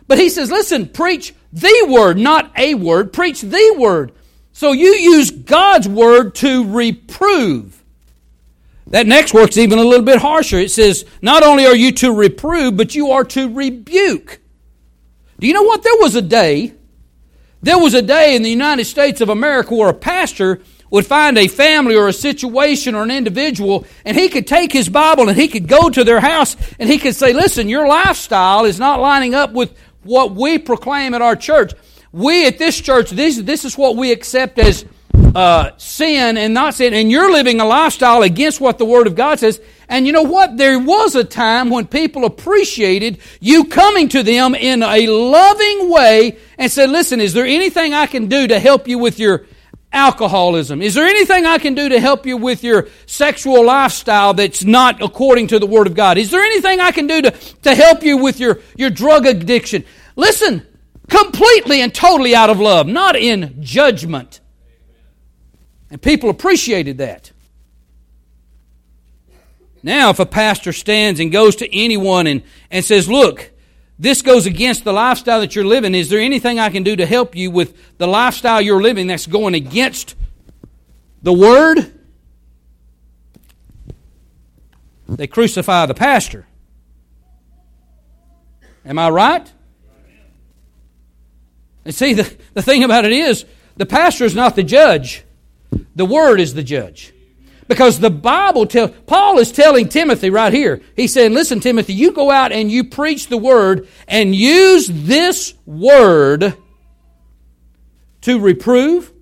But 0.07 0.19
he 0.19 0.31
says, 0.31 0.51
listen, 0.51 0.89
preach 0.89 1.35
the 1.53 1.87
word, 1.89 2.17
not 2.17 2.51
a 2.57 2.75
word. 2.75 3.13
Preach 3.13 3.43
the 3.43 3.75
word. 3.79 4.13
So 4.53 4.73
you 4.73 4.95
use 4.95 5.31
God's 5.31 5.89
word 5.89 6.35
to 6.37 6.73
reprove. 6.73 7.85
That 8.87 9.07
next 9.07 9.35
work's 9.35 9.59
even 9.59 9.79
a 9.79 9.85
little 9.85 10.07
bit 10.07 10.19
harsher. 10.19 10.57
It 10.57 10.71
says, 10.71 11.05
not 11.21 11.43
only 11.43 11.67
are 11.67 11.77
you 11.77 11.93
to 11.93 12.11
reprove, 12.11 12.77
but 12.77 12.95
you 12.95 13.11
are 13.11 13.25
to 13.25 13.53
rebuke. 13.53 14.41
Do 15.41 15.47
you 15.47 15.53
know 15.53 15.63
what? 15.63 15.83
There 15.83 15.97
was 15.99 16.15
a 16.15 16.23
day, 16.23 16.75
there 17.63 17.79
was 17.79 17.95
a 17.95 18.03
day 18.03 18.35
in 18.35 18.43
the 18.43 18.51
United 18.51 18.87
States 18.87 19.21
of 19.21 19.29
America 19.29 19.75
where 19.75 19.89
a 19.89 19.95
pastor 19.95 20.61
would 20.91 21.07
find 21.07 21.37
a 21.39 21.49
family 21.49 21.95
or 21.97 22.09
a 22.09 22.13
situation 22.13 22.95
or 22.95 23.03
an 23.03 23.11
individual 23.11 23.87
and 24.05 24.17
he 24.17 24.29
could 24.29 24.47
take 24.47 24.73
his 24.73 24.89
Bible 24.89 25.29
and 25.29 25.39
he 25.39 25.49
could 25.49 25.69
go 25.69 25.91
to 25.91 26.03
their 26.03 26.21
house 26.21 26.57
and 26.79 26.89
he 26.89 26.99
could 26.99 27.15
say, 27.15 27.33
listen, 27.33 27.69
your 27.69 27.87
lifestyle 27.87 28.65
is 28.65 28.79
not 28.79 29.01
lining 29.01 29.35
up 29.35 29.53
with 29.53 29.77
what 30.03 30.35
we 30.35 30.59
proclaim 30.59 31.15
at 31.15 31.23
our 31.23 31.37
church. 31.37 31.73
We 32.11 32.47
at 32.47 32.59
this 32.59 32.81
church, 32.81 33.11
this, 33.11 33.37
this 33.37 33.65
is 33.65 33.77
what 33.77 33.97
we 33.97 34.13
accept 34.13 34.59
as 34.59 34.85
uh, 35.35 35.71
sin 35.77 36.37
and 36.37 36.55
not 36.55 36.75
sin, 36.75 36.95
and 36.95 37.11
you're 37.11 37.33
living 37.33 37.61
a 37.61 37.65
lifestyle 37.65 38.23
against 38.23 38.61
what 38.61 38.79
the 38.79 38.85
Word 38.85 39.07
of 39.07 39.15
God 39.15 39.39
says. 39.39 39.61
And 39.89 40.07
you 40.07 40.13
know 40.13 40.23
what? 40.23 40.57
There 40.57 40.79
was 40.79 41.15
a 41.15 41.25
time 41.25 41.71
when 41.71 41.87
people 41.87 42.25
appreciated 42.25 43.19
you 43.41 43.65
coming 43.65 44.09
to 44.11 44.23
them 44.23 44.55
in 44.55 44.83
a 44.83 45.07
loving 45.07 45.91
way 45.91 46.39
and 46.59 46.71
said, 46.71 46.91
listen, 46.91 47.21
is 47.21 47.33
there 47.33 47.47
anything 47.47 47.95
I 47.95 48.07
can 48.07 48.27
do 48.27 48.47
to 48.49 48.59
help 48.59 48.87
you 48.87 48.99
with 48.99 49.19
your 49.19 49.47
alcoholism? 49.93 50.83
Is 50.83 50.95
there 50.95 51.07
anything 51.07 51.47
I 51.47 51.59
can 51.59 51.75
do 51.75 51.89
to 51.89 52.01
help 52.01 52.27
you 52.27 52.37
with 52.37 52.63
your 52.63 52.89
sexual 53.07 53.65
lifestyle 53.65 54.35
that's 54.35 54.65
not 54.65 55.03
according 55.03 55.49
to 55.49 55.59
the 55.59 55.67
Word 55.67 55.87
of 55.87 55.95
God? 55.95 56.19
Is 56.19 56.31
there 56.31 56.43
anything 56.43 56.81
I 56.81 56.91
can 56.91 57.07
do 57.07 57.23
to, 57.23 57.31
to 57.31 57.75
help 57.75 58.03
you 58.03 58.19
with 58.19 58.41
your, 58.41 58.61
your 58.77 58.91
drug 58.91 59.27
addiction? 59.27 59.85
Listen, 60.17 60.67
completely 61.09 61.81
and 61.81 61.95
totally 61.95 62.35
out 62.35 62.51
of 62.51 62.61
love, 62.61 62.87
not 62.87 63.17
in 63.17 63.57
judgment. 63.61 64.41
And 65.91 66.01
people 66.01 66.31
appreciated 66.31 66.99
that. 66.99 67.33
Now, 69.83 70.11
if 70.11 70.19
a 70.19 70.27
pastor 70.27 70.73
stands 70.73 71.21
and 71.21 71.33
goes 71.33 71.57
to 71.57 71.75
anyone 71.75 72.27
and, 72.27 72.43
and 72.71 72.85
says, 72.85 73.09
Look, 73.09 73.51
this 73.99 74.23
goes 74.23 74.47
against 74.47 74.85
the 74.85 74.93
lifestyle 74.93 75.41
that 75.41 75.55
you're 75.55 75.65
living. 75.65 75.95
Is 75.95 76.09
there 76.09 76.21
anything 76.21 76.59
I 76.59 76.69
can 76.71 76.83
do 76.83 76.95
to 76.97 77.07
help 77.07 77.35
you 77.35 77.51
with 77.51 77.99
the 77.99 78.07
lifestyle 78.07 78.61
you're 78.61 78.83
living 78.83 79.07
that's 79.07 79.27
going 79.27 79.55
against 79.55 80.15
the 81.23 81.33
Word? 81.33 81.93
They 85.09 85.27
crucify 85.27 85.87
the 85.87 85.95
pastor. 85.95 86.47
Am 88.85 88.99
I 88.99 89.09
right? 89.11 89.53
And 91.85 91.95
see, 91.95 92.13
the, 92.13 92.37
the 92.55 92.63
thing 92.63 92.85
about 92.85 93.05
it 93.05 93.13
is, 93.13 93.47
the 93.77 93.87
pastor 93.87 94.25
is 94.25 94.35
not 94.35 94.55
the 94.55 94.63
judge, 94.63 95.25
the 95.95 96.07
Word 96.07 96.41
is 96.41 96.55
the 96.55 96.63
judge. 96.63 97.13
Because 97.69 98.01
the 98.01 98.11
Bible 98.11 98.67
tells, 98.67 98.93
Paul 99.07 99.39
is 99.39 99.53
telling 99.53 99.91
Timothy 99.91 100.31
right 100.31 100.53
here, 100.53 100.81
he's 100.97 101.13
saying, 101.13 101.35
listen, 101.35 101.61
Timothy, 101.61 101.93
you 101.93 102.13
go 102.13 102.31
out 102.31 102.51
and 102.51 102.73
you 102.73 102.85
preach 102.85 103.27
the 103.27 103.37
word 103.37 103.87
and 104.09 104.35
use 104.35 104.89
this 104.89 105.53
word 105.67 106.55
to 108.23 108.41
reprove, 108.41 109.13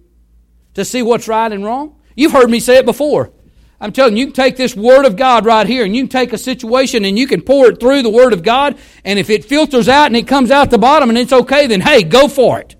to 0.74 0.84
see 0.84 1.02
what's 1.02 1.26
right 1.26 1.50
and 1.50 1.64
wrong. 1.64 1.96
You've 2.14 2.32
heard 2.32 2.48
me 2.48 2.60
say 2.60 2.76
it 2.76 2.86
before. 2.86 3.32
I'm 3.80 3.92
telling 3.92 4.16
you, 4.16 4.20
you 4.20 4.26
can 4.26 4.34
take 4.34 4.56
this 4.56 4.74
Word 4.74 5.04
of 5.04 5.16
God 5.16 5.44
right 5.44 5.66
here 5.66 5.84
and 5.84 5.94
you 5.94 6.02
can 6.02 6.08
take 6.08 6.32
a 6.32 6.38
situation 6.38 7.04
and 7.04 7.18
you 7.18 7.26
can 7.26 7.42
pour 7.42 7.66
it 7.66 7.78
through 7.78 8.02
the 8.02 8.10
Word 8.10 8.32
of 8.32 8.42
God. 8.42 8.78
And 9.04 9.18
if 9.18 9.28
it 9.28 9.44
filters 9.44 9.88
out 9.88 10.06
and 10.06 10.16
it 10.16 10.26
comes 10.26 10.50
out 10.50 10.70
the 10.70 10.78
bottom 10.78 11.10
and 11.10 11.18
it's 11.18 11.32
okay, 11.32 11.66
then 11.66 11.82
hey, 11.82 12.02
go 12.02 12.26
for 12.26 12.58
it. 12.58 12.75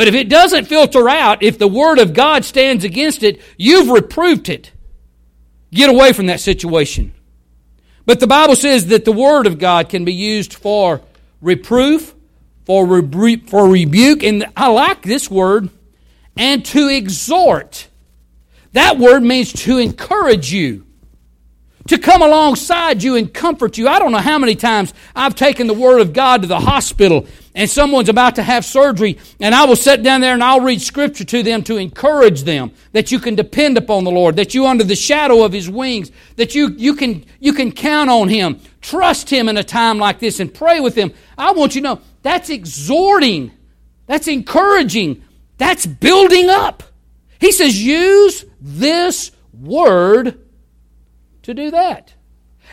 But 0.00 0.08
if 0.08 0.14
it 0.14 0.30
doesn't 0.30 0.64
filter 0.64 1.10
out, 1.10 1.42
if 1.42 1.58
the 1.58 1.68
Word 1.68 1.98
of 1.98 2.14
God 2.14 2.46
stands 2.46 2.84
against 2.84 3.22
it, 3.22 3.38
you've 3.58 3.90
reproved 3.90 4.48
it. 4.48 4.72
Get 5.70 5.90
away 5.90 6.14
from 6.14 6.24
that 6.28 6.40
situation. 6.40 7.12
But 8.06 8.18
the 8.18 8.26
Bible 8.26 8.56
says 8.56 8.86
that 8.86 9.04
the 9.04 9.12
Word 9.12 9.46
of 9.46 9.58
God 9.58 9.90
can 9.90 10.06
be 10.06 10.14
used 10.14 10.54
for 10.54 11.02
reproof, 11.42 12.14
for, 12.64 12.86
rebu- 12.86 13.46
for 13.46 13.68
rebuke, 13.68 14.22
and 14.22 14.46
I 14.56 14.68
like 14.68 15.02
this 15.02 15.30
word, 15.30 15.68
and 16.34 16.64
to 16.64 16.88
exhort. 16.88 17.86
That 18.72 18.96
word 18.96 19.22
means 19.22 19.52
to 19.64 19.76
encourage 19.76 20.50
you 20.50 20.86
to 21.88 21.98
come 21.98 22.22
alongside 22.22 23.02
you 23.02 23.16
and 23.16 23.34
comfort 23.34 23.76
you. 23.76 23.86
I 23.86 23.98
don't 23.98 24.12
know 24.12 24.18
how 24.18 24.38
many 24.38 24.54
times 24.54 24.94
I've 25.14 25.34
taken 25.34 25.66
the 25.66 25.74
Word 25.74 26.00
of 26.00 26.14
God 26.14 26.40
to 26.40 26.48
the 26.48 26.60
hospital 26.60 27.26
and 27.54 27.68
someone's 27.68 28.08
about 28.08 28.36
to 28.36 28.42
have 28.42 28.64
surgery, 28.64 29.18
and 29.40 29.54
I 29.54 29.64
will 29.64 29.76
sit 29.76 30.02
down 30.02 30.20
there 30.20 30.34
and 30.34 30.42
I'll 30.42 30.60
read 30.60 30.80
Scripture 30.80 31.24
to 31.24 31.42
them 31.42 31.62
to 31.64 31.76
encourage 31.76 32.44
them 32.44 32.72
that 32.92 33.10
you 33.10 33.18
can 33.18 33.34
depend 33.34 33.76
upon 33.76 34.04
the 34.04 34.10
Lord, 34.10 34.36
that 34.36 34.54
you 34.54 34.66
under 34.66 34.84
the 34.84 34.94
shadow 34.94 35.42
of 35.44 35.52
His 35.52 35.68
wings, 35.68 36.12
that 36.36 36.54
you, 36.54 36.68
you, 36.76 36.94
can, 36.94 37.24
you 37.40 37.52
can 37.52 37.72
count 37.72 38.08
on 38.08 38.28
Him, 38.28 38.60
trust 38.80 39.30
Him 39.30 39.48
in 39.48 39.56
a 39.56 39.64
time 39.64 39.98
like 39.98 40.20
this, 40.20 40.38
and 40.38 40.52
pray 40.52 40.80
with 40.80 40.94
Him. 40.94 41.12
I 41.36 41.52
want 41.52 41.74
you 41.74 41.80
to 41.80 41.88
know 41.88 42.00
that's 42.22 42.50
exhorting, 42.50 43.50
that's 44.06 44.28
encouraging, 44.28 45.24
that's 45.58 45.86
building 45.86 46.48
up. 46.50 46.82
He 47.40 47.52
says, 47.52 47.82
use 47.82 48.44
this 48.60 49.32
Word 49.52 50.38
to 51.42 51.54
do 51.54 51.70
that. 51.72 52.14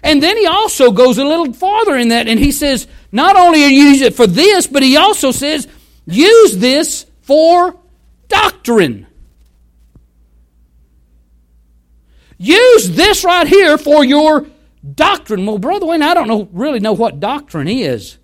And 0.03 0.21
then 0.21 0.37
he 0.37 0.45
also 0.45 0.91
goes 0.91 1.17
a 1.17 1.25
little 1.25 1.53
farther 1.53 1.95
in 1.95 2.09
that 2.09 2.27
and 2.27 2.39
he 2.39 2.51
says, 2.51 2.87
not 3.11 3.35
only 3.35 3.65
use 3.65 4.01
it 4.01 4.15
for 4.15 4.27
this, 4.27 4.67
but 4.67 4.83
he 4.83 4.97
also 4.97 5.31
says, 5.31 5.67
use 6.05 6.57
this 6.57 7.05
for 7.21 7.77
doctrine. 8.27 9.07
Use 12.37 12.91
this 12.91 13.23
right 13.23 13.47
here 13.47 13.77
for 13.77 14.05
your 14.05 14.45
doctrine. 14.95 15.45
Well, 15.45 15.57
Brother 15.57 15.87
Wayne, 15.87 16.03
I 16.03 16.13
don't 16.13 16.27
know, 16.27 16.47
really 16.51 16.79
know 16.79 16.93
what 16.93 17.19
doctrine 17.19 17.67
is. 17.67 18.17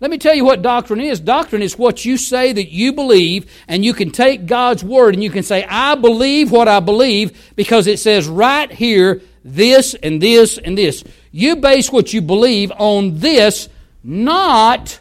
Let 0.00 0.10
me 0.10 0.18
tell 0.18 0.34
you 0.34 0.44
what 0.44 0.60
doctrine 0.60 1.00
is. 1.00 1.20
Doctrine 1.20 1.62
is 1.62 1.78
what 1.78 2.04
you 2.04 2.18
say 2.18 2.52
that 2.52 2.70
you 2.70 2.92
believe, 2.92 3.50
and 3.68 3.84
you 3.84 3.94
can 3.94 4.10
take 4.10 4.46
God's 4.46 4.84
word 4.84 5.14
and 5.14 5.22
you 5.22 5.30
can 5.30 5.44
say, 5.44 5.64
I 5.64 5.94
believe 5.94 6.50
what 6.50 6.68
I 6.68 6.80
believe 6.80 7.52
because 7.56 7.86
it 7.86 7.98
says 7.98 8.28
right 8.28 8.70
here 8.70 9.22
this 9.44 9.94
and 9.94 10.20
this 10.20 10.58
and 10.58 10.76
this. 10.76 11.04
You 11.30 11.56
base 11.56 11.92
what 11.92 12.12
you 12.12 12.22
believe 12.22 12.72
on 12.72 13.18
this, 13.18 13.68
not 14.02 15.00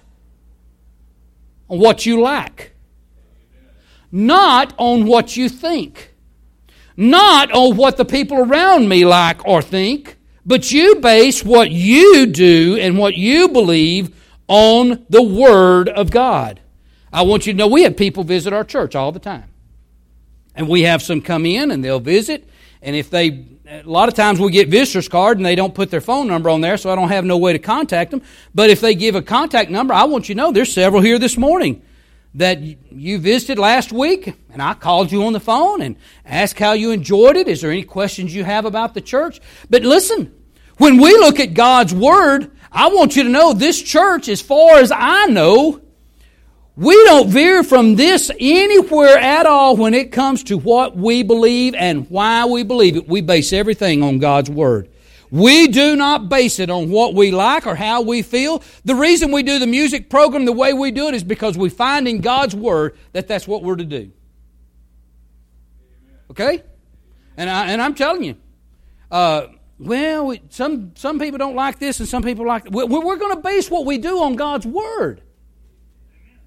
on 1.69 1.79
what 1.79 2.06
you 2.06 2.21
lack, 2.21 2.73
not 4.12 4.73
on 4.77 5.06
what 5.06 5.38
you 5.38 5.49
think, 5.49 6.13
not 6.97 7.51
on 7.51 7.77
what 7.77 7.97
the 7.97 8.06
people 8.06 8.38
around 8.38 8.89
me 8.89 9.06
like 9.06 9.45
or 9.47 9.62
think, 9.62 10.17
but 10.45 10.71
you 10.71 10.95
base 10.95 11.43
what 11.43 11.71
you 11.71 12.25
do 12.25 12.77
and 12.79 12.97
what 12.97 13.15
you 13.15 13.47
believe 13.47 14.13
on 14.47 15.06
the 15.10 15.23
Word 15.23 15.88
of 15.88 16.12
God. 16.12 16.60
I 17.12 17.21
want 17.21 17.47
you 17.47 17.53
to 17.53 17.58
know 17.58 17.67
we 17.67 17.84
have 17.84 17.95
people 17.95 18.23
visit 18.23 18.51
our 18.51 18.63
church 18.63 18.95
all 18.95 19.12
the 19.12 19.19
time. 19.19 19.45
And 20.56 20.67
we 20.67 20.82
have 20.84 21.01
some 21.01 21.21
come 21.21 21.45
in 21.45 21.71
and 21.71 21.84
they'll 21.84 21.99
visit. 21.99 22.47
And 22.84 22.96
if 22.96 23.10
they 23.10 23.54
a 23.65 23.84
lot 23.84 24.10
of 24.10 24.13
times 24.13 24.39
we 24.39 24.52
get 24.52 24.67
visitors 24.67 25.08
card 25.08 25.38
and 25.38 25.46
they 25.46 25.56
don't 25.56 25.74
put 25.74 25.89
their 25.89 26.02
phone 26.02 26.28
number 26.28 26.50
on 26.50 26.62
there, 26.62 26.78
so 26.78 26.91
I 26.91 26.96
don't 26.96 27.10
have 27.10 27.26
no 27.26 27.38
way 27.38 27.54
to 27.54 27.60
contact 27.60 28.12
them. 28.12 28.22
But 28.54 28.69
if 28.69 28.82
they 28.82 28.93
give 28.93 29.15
a 29.15 29.22
contact 29.22 29.72
number, 29.72 29.93
I 29.93 30.04
want 30.04 30.30
you 30.30 30.36
to 30.36 30.38
know 30.38 30.52
there's 30.52 30.74
several 30.74 31.02
here 31.02 31.17
this 31.17 31.38
morning 31.38 31.82
that 32.36 32.62
you 32.62 33.19
visited 33.19 33.60
last 33.60 33.93
week, 33.93 34.34
and 34.52 34.62
I 34.62 34.74
called 34.74 35.12
you 35.12 35.24
on 35.26 35.34
the 35.34 35.39
phone 35.39 35.82
and 35.82 35.96
asked 36.26 36.60
how 36.60 36.74
you 36.74 36.91
enjoyed 36.91 37.38
it. 37.38 37.48
Is 37.48 37.62
there 37.62 37.72
any 37.72 37.84
questions 37.84 38.36
you 38.36 38.43
have 38.43 38.65
about 38.65 38.93
the 38.93 39.02
church? 39.02 39.39
But 39.69 39.84
listen, 39.84 40.34
when 40.78 40.98
we 40.98 41.12
look 41.12 41.39
at 41.39 41.54
God's 41.54 41.93
Word, 41.93 42.52
I 42.72 42.89
want 42.89 43.15
you 43.15 43.24
to 43.24 43.30
know 43.30 43.54
this 43.54 43.82
church, 43.82 44.28
as 44.28 44.41
far 44.41 44.78
as 44.78 44.91
I 44.93 45.28
know, 45.28 45.80
we 46.76 46.96
don't 47.06 47.30
veer 47.30 47.64
from 47.64 47.96
this 47.96 48.32
anywhere 48.40 49.18
at 49.18 49.46
all 49.46 49.76
when 49.76 49.94
it 49.94 50.12
comes 50.12 50.44
to 50.46 50.58
what 50.58 50.96
we 50.96 51.22
believe 51.22 51.76
and 51.76 52.10
why 52.10 52.46
we 52.46 52.64
believe 52.64 52.96
it. 52.96 53.08
We 53.08 53.22
base 53.22 53.54
everything 53.54 54.02
on 54.02 54.18
God's 54.18 54.50
Word. 54.50 54.90
We 55.30 55.68
do 55.68 55.96
not 55.96 56.30
base 56.30 56.60
it 56.60 56.70
on 56.70 56.90
what 56.90 57.14
we 57.14 57.32
like 57.32 57.68
or 57.68 57.76
how 57.76 58.02
we 58.02 58.22
feel. 58.22 58.64
The 58.86 58.96
reason 58.96 59.32
we 59.32 59.44
do 59.44 59.60
the 59.60 59.68
music 59.68 60.10
program 60.10 60.46
the 60.46 60.52
way 60.52 60.74
we 60.74 60.92
do 60.92 61.08
it 61.08 61.14
is 61.14 61.24
because 61.24 61.58
we 61.58 61.70
find 61.70 62.08
in 62.08 62.22
God's 62.22 62.56
Word 62.56 62.98
that 63.14 63.28
that's 63.28 63.48
what 63.48 63.64
we're 63.64 63.76
to 63.76 63.86
do. 63.86 64.12
Okay? 66.32 66.64
And, 67.38 67.50
I, 67.50 67.68
and 67.68 67.82
I'm 67.82 67.94
telling 67.94 68.24
you, 68.24 68.36
uh, 69.12 69.48
well, 69.80 70.28
we, 70.28 70.42
some, 70.50 70.96
some 70.96 71.20
people 71.20 71.38
don't 71.38 71.56
like 71.56 71.78
this 71.78 72.00
and 72.00 72.10
some 72.10 72.24
people 72.24 72.48
like 72.48 72.70
We're, 72.70 72.86
we're 72.86 73.18
going 73.18 73.36
to 73.36 73.42
base 73.42 73.70
what 73.70 73.86
we 73.86 74.00
do 74.00 74.24
on 74.24 74.36
God's 74.36 74.66
Word. 74.66 75.22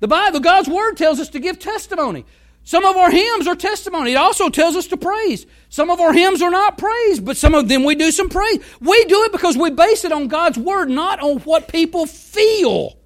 The 0.00 0.08
Bible, 0.08 0.40
God's 0.40 0.68
Word 0.68 0.96
tells 0.96 1.20
us 1.20 1.30
to 1.30 1.40
give 1.40 1.58
testimony. 1.58 2.26
Some 2.64 2.84
of 2.84 2.96
our 2.96 3.10
hymns 3.10 3.46
are 3.46 3.54
testimony. 3.54 4.12
It 4.12 4.16
also 4.16 4.48
tells 4.48 4.74
us 4.74 4.88
to 4.88 4.96
praise. 4.96 5.46
Some 5.68 5.88
of 5.88 6.00
our 6.00 6.12
hymns 6.12 6.42
are 6.42 6.50
not 6.50 6.76
praise, 6.76 7.20
but 7.20 7.36
some 7.36 7.54
of 7.54 7.68
them 7.68 7.84
we 7.84 7.94
do 7.94 8.10
some 8.10 8.28
praise. 8.28 8.58
We 8.80 9.04
do 9.04 9.22
it 9.24 9.32
because 9.32 9.56
we 9.56 9.70
base 9.70 10.04
it 10.04 10.12
on 10.12 10.28
God's 10.28 10.58
Word, 10.58 10.90
not 10.90 11.20
on 11.20 11.38
what 11.40 11.68
people 11.68 12.06
feel. 12.06 12.98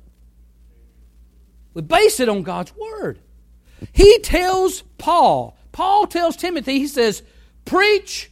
We 1.74 1.82
base 1.82 2.20
it 2.20 2.28
on 2.28 2.42
God's 2.42 2.74
Word. 2.74 3.20
He 3.92 4.18
tells 4.20 4.82
Paul, 4.98 5.56
Paul 5.72 6.06
tells 6.06 6.36
Timothy, 6.36 6.78
he 6.78 6.86
says, 6.86 7.22
preach 7.64 8.30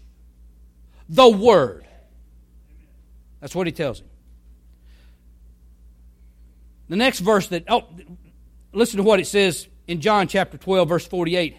the 1.09 1.29
Word. 1.29 1.87
That's 3.41 3.55
what 3.55 3.67
he 3.67 3.73
tells 3.73 4.01
him. 4.01 4.09
The 6.89 6.97
next 6.97 7.21
verse 7.21 7.49
that, 7.49 7.65
oh, 7.69 7.85
listen 8.73 8.99
to 8.99 9.03
what 9.03 9.21
it 9.21 9.27
says 9.27 9.69
in 9.87 10.01
John 10.01 10.29
chapter 10.29 10.59
12, 10.59 10.89
verse 10.89 11.07
48. 11.07 11.57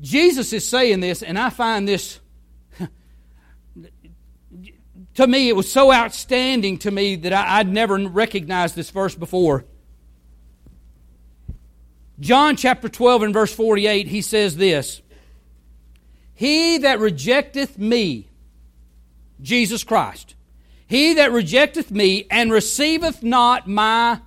Jesus 0.00 0.52
is 0.52 0.66
saying 0.66 1.00
this, 1.00 1.22
and 1.22 1.38
I 1.38 1.50
find 1.50 1.86
this, 1.86 2.20
to 5.14 5.26
me, 5.26 5.48
it 5.48 5.56
was 5.56 5.70
so 5.70 5.92
outstanding 5.92 6.78
to 6.78 6.90
me 6.90 7.16
that 7.16 7.32
I, 7.32 7.58
would 7.58 7.72
never 7.72 7.96
recognized 8.08 8.74
this 8.74 8.90
verse 8.90 9.14
before. 9.14 9.64
John 12.18 12.56
chapter 12.56 12.88
12 12.88 13.22
and 13.24 13.34
verse 13.34 13.52
48, 13.54 14.06
he 14.06 14.22
says 14.22 14.56
this 14.56 15.00
He 16.34 16.78
that 16.78 16.98
rejecteth 16.98 17.78
me, 17.78 18.28
Jesus 19.40 19.84
Christ, 19.84 20.34
he 20.86 21.14
that 21.14 21.30
rejecteth 21.30 21.90
me 21.90 22.26
and 22.30 22.50
receiveth 22.50 23.22
not 23.22 23.68
my 23.68 24.20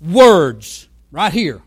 words, 0.00 0.88
right 1.10 1.32
here, 1.32 1.62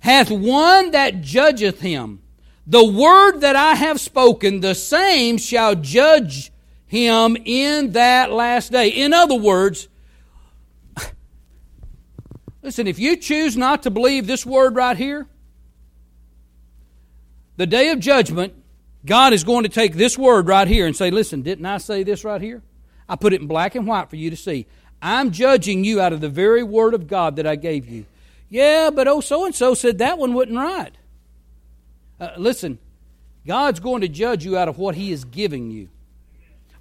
hath 0.00 0.30
one 0.30 0.90
that 0.90 1.22
judgeth 1.22 1.80
him. 1.80 2.20
The 2.66 2.84
word 2.84 3.40
that 3.40 3.56
I 3.56 3.74
have 3.74 4.00
spoken, 4.00 4.60
the 4.60 4.74
same 4.74 5.38
shall 5.38 5.74
judge 5.74 6.50
him 6.86 7.36
in 7.44 7.92
that 7.92 8.30
last 8.30 8.72
day. 8.72 8.88
In 8.88 9.12
other 9.12 9.34
words, 9.34 9.88
listen, 12.62 12.86
if 12.86 12.98
you 12.98 13.16
choose 13.16 13.56
not 13.56 13.82
to 13.82 13.90
believe 13.90 14.26
this 14.26 14.46
word 14.46 14.76
right 14.76 14.96
here, 14.96 15.26
the 17.56 17.66
day 17.66 17.90
of 17.90 18.00
judgment, 18.00 18.54
God 19.04 19.32
is 19.32 19.44
going 19.44 19.64
to 19.64 19.68
take 19.68 19.94
this 19.94 20.16
word 20.16 20.48
right 20.48 20.66
here 20.66 20.86
and 20.86 20.96
say, 20.96 21.10
Listen, 21.10 21.42
didn't 21.42 21.66
I 21.66 21.78
say 21.78 22.02
this 22.02 22.24
right 22.24 22.40
here? 22.40 22.62
I 23.08 23.16
put 23.16 23.32
it 23.32 23.40
in 23.40 23.46
black 23.46 23.74
and 23.74 23.86
white 23.86 24.08
for 24.08 24.16
you 24.16 24.30
to 24.30 24.36
see. 24.36 24.66
I'm 25.04 25.32
judging 25.32 25.84
you 25.84 26.00
out 26.00 26.14
of 26.14 26.22
the 26.22 26.30
very 26.30 26.62
word 26.62 26.94
of 26.94 27.06
God 27.06 27.36
that 27.36 27.46
I 27.46 27.56
gave 27.56 27.86
you. 27.86 28.06
Yeah, 28.48 28.88
but 28.88 29.06
oh, 29.06 29.20
so 29.20 29.44
and 29.44 29.54
so 29.54 29.74
said 29.74 29.98
that 29.98 30.16
one 30.16 30.32
wasn't 30.32 30.56
right. 30.56 30.92
Uh, 32.18 32.30
listen, 32.38 32.78
God's 33.46 33.80
going 33.80 34.00
to 34.00 34.08
judge 34.08 34.46
you 34.46 34.56
out 34.56 34.66
of 34.66 34.78
what 34.78 34.94
He 34.94 35.12
is 35.12 35.26
giving 35.26 35.70
you. 35.70 35.90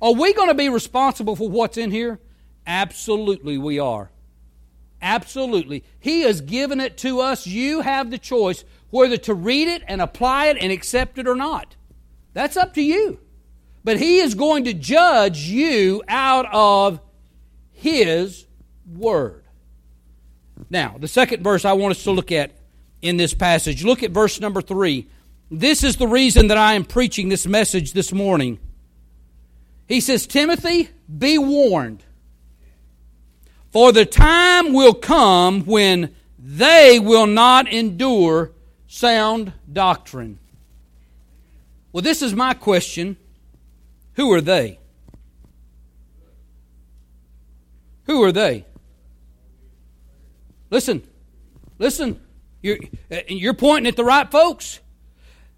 Are 0.01 0.13
we 0.13 0.33
going 0.33 0.47
to 0.47 0.53
be 0.53 0.69
responsible 0.69 1.35
for 1.35 1.49
what's 1.49 1.75
in 1.77 1.91
here? 1.91 2.17
Absolutely, 2.65 3.57
we 3.57 3.77
are. 3.77 4.09
Absolutely. 5.01 5.83
He 5.99 6.21
has 6.21 6.39
given 6.39 6.79
it 6.79 6.95
to 6.99 7.19
us. 7.19 7.45
You 7.45 7.81
have 7.81 8.09
the 8.09 8.17
choice 8.17 8.63
whether 8.89 9.17
to 9.17 9.33
read 9.33 9.67
it 9.67 9.83
and 9.85 10.01
apply 10.01 10.45
it 10.47 10.57
and 10.61 10.71
accept 10.71 11.17
it 11.17 11.27
or 11.27 11.35
not. 11.35 11.75
That's 12.31 12.55
up 12.55 12.73
to 12.75 12.81
you. 12.81 13.19
But 13.83 13.97
He 13.97 14.19
is 14.19 14.33
going 14.33 14.63
to 14.63 14.73
judge 14.73 15.39
you 15.39 16.03
out 16.07 16.45
of 16.53 17.01
His 17.83 18.47
Word. 18.87 19.43
Now, 20.69 20.95
the 20.97 21.09
second 21.09 21.43
verse 21.43 21.65
I 21.65 21.73
want 21.73 21.91
us 21.91 22.03
to 22.05 22.11
look 22.11 22.31
at 22.31 22.51
in 23.01 23.17
this 23.17 23.33
passage. 23.33 23.83
Look 23.83 24.03
at 24.03 24.11
verse 24.11 24.39
number 24.39 24.61
three. 24.61 25.09
This 25.51 25.83
is 25.83 25.97
the 25.97 26.07
reason 26.07 26.47
that 26.47 26.57
I 26.57 26.75
am 26.75 26.85
preaching 26.85 27.27
this 27.27 27.45
message 27.45 27.91
this 27.91 28.13
morning. 28.13 28.57
He 29.85 29.99
says, 29.99 30.25
Timothy, 30.25 30.91
be 31.17 31.37
warned. 31.37 32.05
For 33.71 33.91
the 33.91 34.05
time 34.05 34.71
will 34.71 34.93
come 34.93 35.65
when 35.65 36.15
they 36.39 36.99
will 36.99 37.27
not 37.27 37.67
endure 37.67 38.53
sound 38.87 39.51
doctrine. 39.69 40.39
Well, 41.91 42.01
this 42.01 42.21
is 42.21 42.33
my 42.33 42.53
question. 42.53 43.17
Who 44.13 44.31
are 44.31 44.41
they? 44.41 44.79
Who 48.05 48.23
are 48.23 48.31
they? 48.31 48.65
Listen, 50.69 51.03
listen. 51.79 52.19
You're, 52.61 52.77
uh, 53.11 53.19
you're 53.27 53.53
pointing 53.53 53.87
at 53.87 53.95
the 53.95 54.03
right 54.03 54.29
folks. 54.29 54.79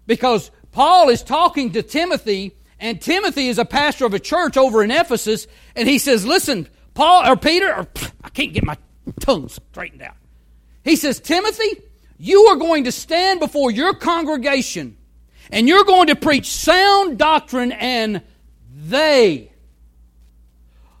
Because 0.06 0.50
Paul 0.72 1.08
is 1.08 1.22
talking 1.22 1.72
to 1.72 1.82
Timothy, 1.82 2.56
and 2.78 3.00
Timothy 3.00 3.48
is 3.48 3.58
a 3.58 3.64
pastor 3.64 4.06
of 4.06 4.14
a 4.14 4.18
church 4.18 4.56
over 4.56 4.82
in 4.82 4.90
Ephesus, 4.90 5.46
and 5.74 5.88
he 5.88 5.98
says, 5.98 6.26
Listen, 6.26 6.68
Paul 6.94 7.30
or 7.30 7.36
Peter, 7.36 7.74
or 7.74 7.88
I 8.22 8.28
can't 8.28 8.52
get 8.52 8.64
my 8.64 8.76
tongue 9.20 9.48
straightened 9.48 10.02
out. 10.02 10.16
He 10.84 10.96
says, 10.96 11.18
Timothy, 11.20 11.82
you 12.18 12.42
are 12.46 12.56
going 12.56 12.84
to 12.84 12.92
stand 12.92 13.40
before 13.40 13.70
your 13.70 13.94
congregation 13.94 14.96
and 15.50 15.68
you're 15.68 15.84
going 15.84 16.08
to 16.08 16.16
preach 16.16 16.46
sound 16.46 17.18
doctrine, 17.18 17.72
and 17.72 18.22
they, 18.74 19.52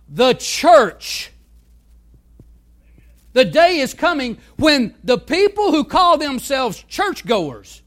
the 0.08 0.34
church, 0.34 1.30
the 3.36 3.44
day 3.44 3.80
is 3.80 3.92
coming 3.92 4.38
when 4.56 4.94
the 5.04 5.18
people 5.18 5.70
who 5.70 5.84
call 5.84 6.16
themselves 6.16 6.82
churchgoers 6.84 7.82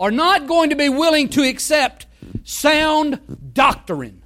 are 0.00 0.10
not 0.10 0.48
going 0.48 0.70
to 0.70 0.76
be 0.76 0.88
willing 0.88 1.28
to 1.28 1.48
accept 1.48 2.06
sound 2.42 3.20
doctrine. 3.54 4.20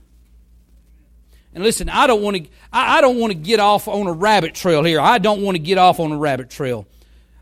And 1.53 1.63
listen, 1.63 1.91
I 1.91 2.07
don't 2.07 2.23
want 2.23 2.37
to 2.39 2.49
I, 2.73 3.03
don't 3.03 3.19
want 3.19 3.33
to 3.33 3.39
get 3.39 3.61
off 3.61 3.89
on 3.89 4.07
a 4.07 4.13
rabbit 4.13 4.55
trail 4.55 4.83
here. 4.85 5.01
I 5.01 5.19
don't 5.19 5.43
want 5.43 5.57
to 5.57 5.63
get 5.63 5.77
off 5.77 6.01
on 6.01 6.13
a 6.13 6.17
rabbit 6.17 6.49
trail. 6.49 6.87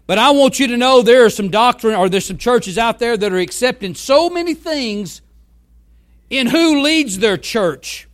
But 0.08 0.18
I 0.18 0.32
want 0.32 0.58
you 0.58 0.66
to 0.66 0.76
know 0.76 1.00
there 1.00 1.24
are 1.24 1.30
some 1.30 1.50
doctrine 1.50 1.94
or 1.94 2.08
there's 2.08 2.26
some 2.26 2.38
churches 2.38 2.76
out 2.76 2.98
there 2.98 3.16
that 3.16 3.32
are 3.32 3.38
accepting 3.38 3.94
so 3.94 4.28
many 4.28 4.54
things 4.54 5.22
in 6.28 6.48
who 6.48 6.82
leads 6.82 7.20
their 7.20 7.37
church. 7.37 8.08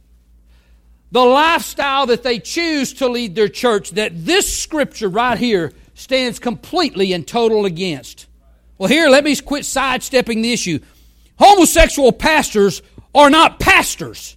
The 1.12 1.20
lifestyle 1.20 2.06
that 2.06 2.22
they 2.22 2.38
choose 2.38 2.94
to 2.94 3.08
lead 3.08 3.34
their 3.34 3.48
church 3.48 3.90
that 3.92 4.12
this 4.14 4.56
scripture 4.56 5.08
right 5.08 5.38
here 5.38 5.72
stands 5.94 6.38
completely 6.38 7.12
and 7.12 7.26
total 7.26 7.64
against. 7.66 8.26
Well, 8.78 8.88
here, 8.88 9.08
let 9.08 9.24
me 9.24 9.34
quit 9.36 9.64
sidestepping 9.64 10.42
the 10.42 10.52
issue. 10.52 10.78
Homosexual 11.38 12.12
pastors 12.12 12.80
are 13.14 13.28
not 13.28 13.58
pastors. 13.58 14.36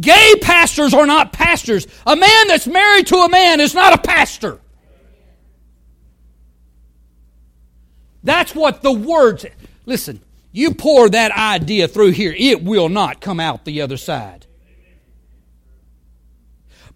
Gay 0.00 0.34
pastors 0.40 0.94
are 0.94 1.06
not 1.06 1.32
pastors. 1.32 1.86
A 2.06 2.16
man 2.16 2.48
that's 2.48 2.66
married 2.66 3.08
to 3.08 3.16
a 3.16 3.28
man 3.28 3.60
is 3.60 3.74
not 3.74 3.92
a 3.92 3.98
pastor. 3.98 4.60
That's 8.22 8.54
what 8.54 8.82
the 8.82 8.92
words. 8.92 9.44
Listen, 9.86 10.20
you 10.52 10.74
pour 10.74 11.08
that 11.08 11.32
idea 11.32 11.88
through 11.88 12.10
here, 12.10 12.34
it 12.36 12.62
will 12.62 12.88
not 12.88 13.20
come 13.20 13.40
out 13.40 13.64
the 13.64 13.80
other 13.80 13.96
side. 13.96 14.46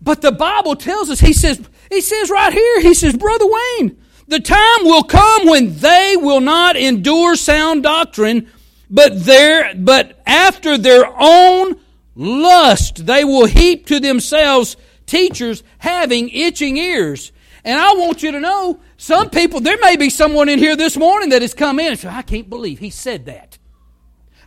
But 0.01 0.21
the 0.21 0.33
Bible 0.33 0.77
tells 0.77 1.09
us, 1.09 1.21
he 1.21 1.33
says, 1.33 1.67
he 1.91 2.01
says 2.01 2.31
right 2.31 2.53
here, 2.53 2.81
he 2.81 2.95
says, 2.95 3.17
Brother 3.17 3.47
Wayne, 3.47 3.97
the 4.29 4.41
time 4.41 4.85
will 4.85 5.05
come 5.05 5.47
when 5.47 5.77
they 5.79 6.17
will 6.19 6.41
not 6.41 6.77
endure 6.77 7.37
sound 7.37 7.83
doctrine, 7.83 8.51
but 8.91 9.25
their, 9.25 9.75
but 9.75 10.21
after 10.27 10.77
their 10.77 11.05
own 11.19 11.77
lust. 12.15 13.07
They 13.07 13.25
will 13.25 13.47
heap 13.47 13.87
to 13.87 14.01
themselves 14.01 14.77
teachers 15.07 15.63
having 15.79 16.29
itching 16.31 16.77
ears. 16.77 17.33
And 17.65 17.79
I 17.79 17.95
want 17.95 18.23
you 18.23 18.33
to 18.33 18.41
know, 18.41 18.81
some 19.05 19.29
people, 19.29 19.61
there 19.61 19.77
may 19.83 19.97
be 19.97 20.09
someone 20.09 20.49
in 20.49 20.59
here 20.59 20.77
this 20.77 20.97
morning 20.97 21.29
that 21.29 21.43
has 21.43 21.53
come 21.53 21.79
in 21.79 21.89
and 21.89 21.99
said, 21.99 22.15
I 22.15 22.23
can't 22.23 22.49
believe 22.49 22.79
he 22.79 22.89
said 22.89 23.27
that. 23.27 23.59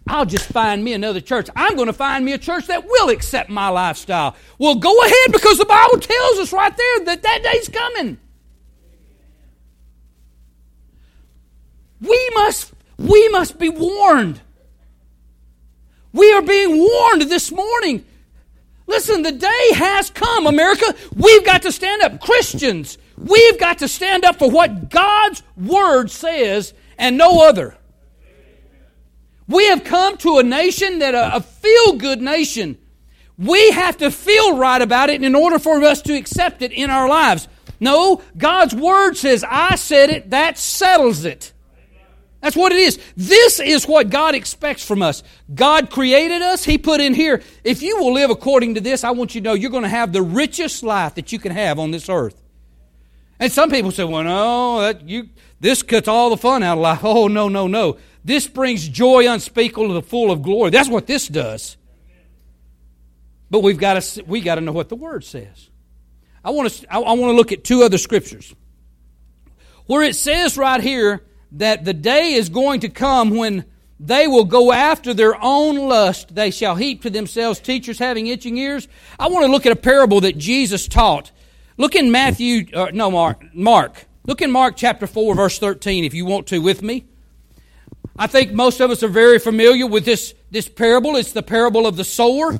I'll 0.07 0.25
just 0.25 0.45
find 0.45 0.83
me 0.83 0.93
another 0.93 1.21
church. 1.21 1.47
I'm 1.55 1.75
going 1.75 1.85
to 1.85 1.93
find 1.93 2.25
me 2.25 2.33
a 2.33 2.39
church 2.39 2.65
that 2.65 2.83
will 2.83 3.09
accept 3.09 3.51
my 3.51 3.67
lifestyle. 3.67 4.35
Well, 4.57 4.73
go 4.73 4.99
ahead 4.99 5.31
because 5.31 5.59
the 5.59 5.65
Bible 5.65 5.99
tells 5.99 6.39
us 6.39 6.51
right 6.51 6.75
there 6.75 7.05
that 7.05 7.21
that 7.21 7.43
day's 7.43 7.69
coming. 7.69 8.17
We 12.01 12.29
must, 12.33 12.73
we 12.97 13.29
must 13.29 13.59
be 13.59 13.69
warned. 13.69 14.41
We 16.13 16.33
are 16.33 16.41
being 16.41 16.79
warned 16.79 17.21
this 17.21 17.51
morning. 17.51 18.03
Listen, 18.87 19.21
the 19.21 19.33
day 19.33 19.73
has 19.75 20.09
come, 20.09 20.47
America. 20.47 20.95
We've 21.15 21.45
got 21.45 21.61
to 21.61 21.71
stand 21.71 22.01
up. 22.01 22.21
Christians, 22.21 22.97
we've 23.17 23.59
got 23.59 23.79
to 23.79 23.87
stand 23.87 24.23
up 24.23 24.37
for 24.37 24.49
what 24.49 24.89
God's 24.89 25.43
Word 25.55 26.11
says 26.11 26.73
and 26.97 27.17
no 27.17 27.47
other. 27.47 27.77
We 29.47 29.67
have 29.67 29.83
come 29.83 30.17
to 30.17 30.39
a 30.39 30.43
nation 30.43 30.99
that 30.99 31.15
a, 31.15 31.37
a 31.37 31.41
feel 31.41 31.93
good 31.93 32.21
nation. 32.21 32.77
We 33.37 33.71
have 33.71 33.97
to 33.97 34.11
feel 34.11 34.57
right 34.57 34.81
about 34.81 35.09
it 35.09 35.23
in 35.23 35.35
order 35.35 35.59
for 35.59 35.81
us 35.83 36.01
to 36.03 36.15
accept 36.15 36.61
it 36.61 36.71
in 36.71 36.89
our 36.89 37.07
lives. 37.07 37.47
No, 37.79 38.21
God's 38.37 38.75
Word 38.75 39.15
says, 39.15 39.45
I 39.47 39.75
said 39.75 40.09
it, 40.09 40.31
that 40.31 40.57
settles 40.57 41.25
it. 41.25 41.53
That's 42.41 42.55
what 42.55 42.71
it 42.71 42.77
is. 42.77 42.99
This 43.15 43.59
is 43.59 43.87
what 43.87 44.09
God 44.09 44.35
expects 44.35 44.85
from 44.85 45.01
us. 45.01 45.23
God 45.53 45.89
created 45.89 46.41
us. 46.41 46.63
He 46.63 46.77
put 46.77 47.01
in 47.01 47.13
here, 47.13 47.41
if 47.63 47.81
you 47.81 47.97
will 47.97 48.13
live 48.13 48.29
according 48.29 48.75
to 48.75 48.81
this, 48.81 49.03
I 49.03 49.11
want 49.11 49.33
you 49.33 49.41
to 49.41 49.45
know 49.45 49.53
you're 49.53 49.71
going 49.71 49.83
to 49.83 49.89
have 49.89 50.13
the 50.13 50.21
richest 50.21 50.83
life 50.83 51.15
that 51.15 51.31
you 51.31 51.39
can 51.39 51.51
have 51.51 51.79
on 51.79 51.91
this 51.91 52.09
earth. 52.09 52.41
And 53.39 53.51
some 53.51 53.69
people 53.69 53.91
say, 53.91 54.03
well, 54.03 54.23
no, 54.23 54.81
that, 54.81 55.07
you, 55.07 55.29
this 55.59 55.83
cuts 55.83 56.07
all 56.07 56.29
the 56.29 56.37
fun 56.37 56.63
out 56.63 56.77
of 56.77 56.81
life. 56.81 56.99
Oh, 57.03 57.27
no, 57.27 57.49
no, 57.49 57.67
no. 57.67 57.97
This 58.25 58.47
brings 58.47 58.87
joy 58.87 59.31
unspeakable 59.31 59.87
to 59.89 59.93
the 59.93 60.01
full 60.01 60.31
of 60.31 60.41
glory. 60.41 60.71
That's 60.71 60.89
what 60.89 61.07
this 61.07 61.27
does. 61.27 61.77
But 63.49 63.59
we've 63.59 63.77
got 63.77 64.01
to, 64.01 64.23
we 64.23 64.41
got 64.41 64.55
to 64.55 64.61
know 64.61 64.73
what 64.73 64.89
the 64.89 64.95
Word 64.95 65.23
says. 65.23 65.69
I 66.43 66.49
want 66.49 66.69
to, 66.69 66.93
I 66.93 66.99
want 66.99 67.21
to 67.21 67.31
look 67.31 67.51
at 67.51 67.63
two 67.63 67.83
other 67.83 67.97
scriptures. 67.97 68.53
Where 69.85 70.03
it 70.03 70.15
says 70.15 70.57
right 70.57 70.81
here, 70.81 71.23
that 71.53 71.85
the 71.85 71.93
day 71.93 72.33
is 72.33 72.49
going 72.49 72.81
to 72.81 72.89
come 72.89 73.31
when 73.31 73.65
they 73.99 74.27
will 74.27 74.43
go 74.43 74.71
after 74.71 75.13
their 75.13 75.35
own 75.41 75.77
lust. 75.87 76.35
They 76.35 76.51
shall 76.51 76.75
heap 76.75 77.01
to 77.03 77.09
themselves 77.09 77.59
teachers 77.59 77.99
having 77.99 78.27
itching 78.27 78.57
ears. 78.57 78.87
I 79.17 79.27
want 79.29 79.45
to 79.45 79.51
look 79.51 79.65
at 79.65 79.71
a 79.71 79.77
parable 79.77 80.21
that 80.21 80.37
Jesus 80.37 80.87
taught. 80.87 81.31
Look 81.77 81.95
in 81.95 82.11
Matthew, 82.11 82.65
uh, 82.73 82.87
no, 82.91 83.11
Mark, 83.11 83.53
Mark. 83.53 84.05
Look 84.25 84.41
in 84.41 84.51
Mark 84.51 84.75
chapter 84.75 85.05
4, 85.05 85.35
verse 85.35 85.59
13, 85.59 86.03
if 86.03 86.13
you 86.13 86.25
want 86.25 86.47
to 86.47 86.59
with 86.59 86.81
me. 86.81 87.05
I 88.17 88.25
think 88.27 88.51
most 88.51 88.79
of 88.79 88.89
us 88.89 89.03
are 89.03 89.07
very 89.07 89.37
familiar 89.37 89.85
with 89.85 90.03
this, 90.03 90.33
this 90.49 90.67
parable. 90.67 91.15
It's 91.15 91.33
the 91.33 91.43
parable 91.43 91.85
of 91.85 91.95
the 91.95 92.03
sower. 92.03 92.59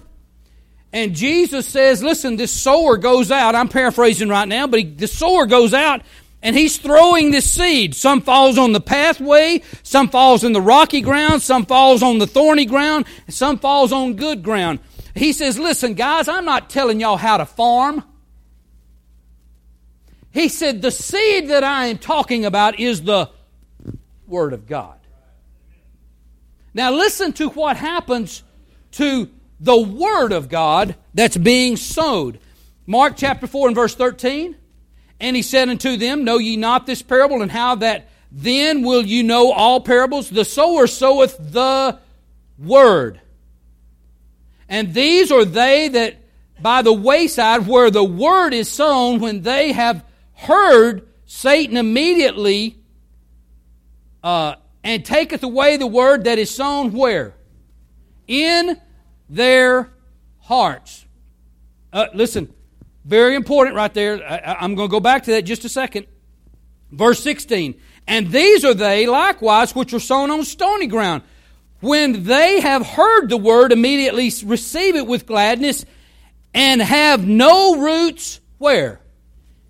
And 0.94 1.16
Jesus 1.16 1.68
says, 1.68 2.04
listen, 2.04 2.38
this 2.38 2.52
sower 2.52 2.98
goes 2.98 3.32
out. 3.32 3.56
I'm 3.56 3.68
paraphrasing 3.70 4.30
right 4.30 4.48
now, 4.48 4.68
but 4.68 4.80
he, 4.80 4.86
the 4.86 5.08
sower 5.08 5.48
goes 5.48 5.74
out 5.74 6.02
and 6.44 6.56
he's 6.56 6.78
throwing 6.78 7.32
this 7.32 7.50
seed. 7.50 7.96
Some 7.96 8.22
falls 8.22 8.58
on 8.58 8.72
the 8.72 8.80
pathway, 8.80 9.64
some 9.84 10.10
falls 10.10 10.44
in 10.44 10.54
the 10.54 10.62
rocky 10.62 11.02
ground, 11.02 11.42
some 11.42 11.66
falls 11.66 12.04
on 12.04 12.20
the 12.20 12.28
thorny 12.28 12.66
ground, 12.66 13.06
some 13.28 13.58
falls 13.58 13.92
on 13.92 14.14
good 14.14 14.44
ground. 14.44 14.80
He 15.16 15.34
says, 15.34 15.58
Listen, 15.58 15.96
guys, 15.96 16.28
I'm 16.28 16.46
not 16.46 16.70
telling 16.70 17.00
y'all 17.00 17.18
how 17.18 17.38
to 17.38 17.46
farm. 17.46 18.04
He 20.38 20.50
said, 20.50 20.84
The 20.84 20.92
seed 20.92 21.50
that 21.50 21.64
I 21.64 21.88
am 21.88 21.98
talking 21.98 22.46
about 22.46 22.80
is 22.80 23.02
the 23.02 23.32
Word 24.28 24.54
of 24.54 24.68
God. 24.68 25.00
Now, 26.76 26.92
listen 26.92 27.34
to 27.34 27.50
what 27.50 27.76
happens 27.76 28.44
to 28.92 29.32
the 29.60 29.80
Word 29.80 30.32
of 30.34 30.48
God 30.48 30.96
that's 31.16 31.36
being 31.36 31.76
sowed. 31.76 32.40
Mark 32.86 33.16
chapter 33.18 33.48
4 33.48 33.70
and 33.70 33.76
verse 33.76 33.96
13. 33.96 34.56
And 35.20 35.36
he 35.36 35.42
said 35.42 35.70
unto 35.70 35.98
them, 35.98 36.24
Know 36.24 36.38
ye 36.38 36.56
not 36.56 36.86
this 36.86 37.02
parable, 37.02 37.42
and 37.42 37.52
how 37.52 37.74
that 37.74 38.08
then 38.32 38.84
will 38.84 39.04
you 39.04 39.24
know 39.24 39.52
all 39.52 39.82
parables? 39.82 40.30
The 40.30 40.46
sower 40.46 40.86
soweth 40.86 41.36
the 41.52 41.98
word. 42.60 43.20
And 44.70 44.94
these 44.94 45.32
are 45.32 45.46
they 45.46 45.88
that 45.88 46.18
by 46.62 46.84
the 46.84 46.94
wayside 46.94 47.66
where 47.66 47.90
the 47.90 48.04
word 48.04 48.54
is 48.54 48.70
sown, 48.70 49.20
when 49.20 49.42
they 49.42 49.72
have 49.72 50.04
heard, 50.38 51.08
Satan 51.26 51.76
immediately 51.76 52.78
uh, 54.24 54.56
and 54.84 55.04
taketh 55.04 55.44
away 55.44 55.78
the 55.78 55.88
word 55.88 56.24
that 56.24 56.38
is 56.38 56.50
sown 56.50 56.94
where? 56.94 57.34
In 58.28 58.80
their 59.30 59.92
hearts. 60.40 61.06
Uh, 61.92 62.08
listen, 62.14 62.54
very 63.04 63.36
important 63.36 63.76
right 63.76 63.94
there. 63.94 64.24
I, 64.24 64.58
I'm 64.60 64.76
going 64.76 64.88
to 64.90 64.92
go 64.92 65.00
back 65.00 65.24
to 65.24 65.32
that 65.32 65.44
just 65.44 65.66
a 65.66 65.70
second. 65.70 66.08
Verse 66.92 67.22
16. 67.22 67.80
And 68.08 68.32
these 68.32 68.64
are 68.64 68.74
they 68.74 69.06
likewise 69.06 69.76
which 69.76 69.94
are 69.94 70.00
sown 70.00 70.32
on 70.32 70.44
stony 70.46 70.88
ground. 70.88 71.24
When 71.80 72.24
they 72.24 72.62
have 72.62 72.86
heard 72.86 73.30
the 73.30 73.38
word, 73.38 73.72
immediately 73.72 74.32
receive 74.46 74.96
it 74.96 75.06
with 75.06 75.26
gladness 75.26 75.86
and 76.54 76.82
have 76.82 77.28
no 77.28 77.78
roots 77.78 78.40
where? 78.58 79.02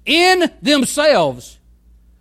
In 0.07 0.49
themselves. 0.61 1.59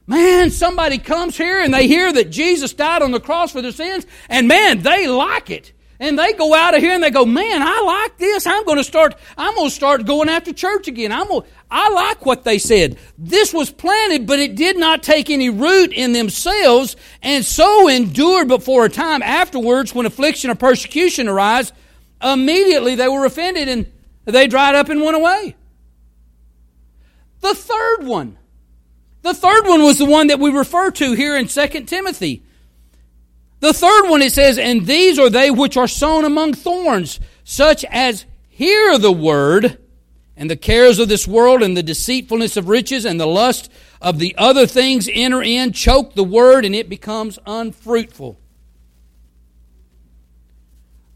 Man, 0.08 0.50
somebody 0.50 0.98
comes 0.98 1.36
here 1.36 1.60
and 1.60 1.72
they 1.72 1.88
hear 1.88 2.12
that 2.12 2.30
Jesus 2.30 2.74
died 2.74 3.02
on 3.02 3.12
the 3.12 3.20
cross 3.20 3.52
for 3.52 3.62
their 3.62 3.72
sins, 3.72 4.06
and 4.28 4.46
man, 4.46 4.82
they 4.82 5.08
like 5.08 5.50
it. 5.50 5.72
And 5.98 6.18
they 6.18 6.34
go 6.34 6.54
out 6.54 6.74
of 6.74 6.82
here 6.82 6.92
and 6.92 7.02
they 7.02 7.10
go, 7.10 7.24
man, 7.24 7.62
I 7.62 7.80
like 7.80 8.18
this. 8.18 8.46
I'm 8.46 8.64
going 8.64 8.76
to 8.76 8.84
start, 8.84 9.14
I'm 9.38 9.54
going 9.54 9.70
to 9.70 9.74
start 9.74 10.04
going 10.04 10.28
after 10.28 10.52
church 10.52 10.88
again. 10.88 11.10
I'm 11.10 11.26
going, 11.26 11.44
I 11.70 11.88
like 11.88 12.26
what 12.26 12.44
they 12.44 12.58
said. 12.58 12.98
This 13.16 13.54
was 13.54 13.70
planted, 13.70 14.26
but 14.26 14.38
it 14.38 14.56
did 14.56 14.76
not 14.76 15.02
take 15.02 15.30
any 15.30 15.48
root 15.48 15.92
in 15.94 16.12
themselves 16.12 16.96
and 17.22 17.44
so 17.44 17.88
endured 17.88 18.48
but 18.48 18.62
for 18.62 18.84
a 18.84 18.90
time 18.90 19.22
afterwards 19.22 19.94
when 19.94 20.04
affliction 20.04 20.50
or 20.50 20.54
persecution 20.54 21.28
arise. 21.28 21.72
Immediately 22.22 22.96
they 22.96 23.08
were 23.08 23.24
offended 23.24 23.68
and 23.68 23.90
they 24.26 24.48
dried 24.48 24.74
up 24.74 24.90
and 24.90 25.00
went 25.00 25.16
away. 25.16 25.56
The 27.46 27.54
third 27.54 28.06
one. 28.08 28.38
The 29.22 29.32
third 29.32 29.68
one 29.68 29.84
was 29.84 29.98
the 29.98 30.04
one 30.04 30.26
that 30.26 30.40
we 30.40 30.50
refer 30.50 30.90
to 30.90 31.12
here 31.12 31.36
in 31.36 31.46
2 31.46 31.66
Timothy. 31.84 32.42
The 33.60 33.72
third 33.72 34.08
one 34.08 34.20
it 34.20 34.32
says, 34.32 34.58
And 34.58 34.84
these 34.84 35.16
are 35.16 35.30
they 35.30 35.52
which 35.52 35.76
are 35.76 35.86
sown 35.86 36.24
among 36.24 36.54
thorns, 36.54 37.20
such 37.44 37.84
as 37.84 38.24
hear 38.48 38.98
the 38.98 39.12
word, 39.12 39.78
and 40.36 40.50
the 40.50 40.56
cares 40.56 40.98
of 40.98 41.08
this 41.08 41.28
world, 41.28 41.62
and 41.62 41.76
the 41.76 41.84
deceitfulness 41.84 42.56
of 42.56 42.68
riches, 42.68 43.04
and 43.04 43.20
the 43.20 43.28
lust 43.28 43.70
of 44.02 44.18
the 44.18 44.34
other 44.36 44.66
things 44.66 45.08
enter 45.12 45.40
in, 45.40 45.72
choke 45.72 46.14
the 46.14 46.24
word, 46.24 46.64
and 46.64 46.74
it 46.74 46.88
becomes 46.88 47.38
unfruitful. 47.46 48.40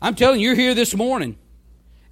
I'm 0.00 0.14
telling 0.14 0.38
you, 0.38 0.50
you're 0.50 0.56
here 0.56 0.74
this 0.74 0.94
morning, 0.94 1.38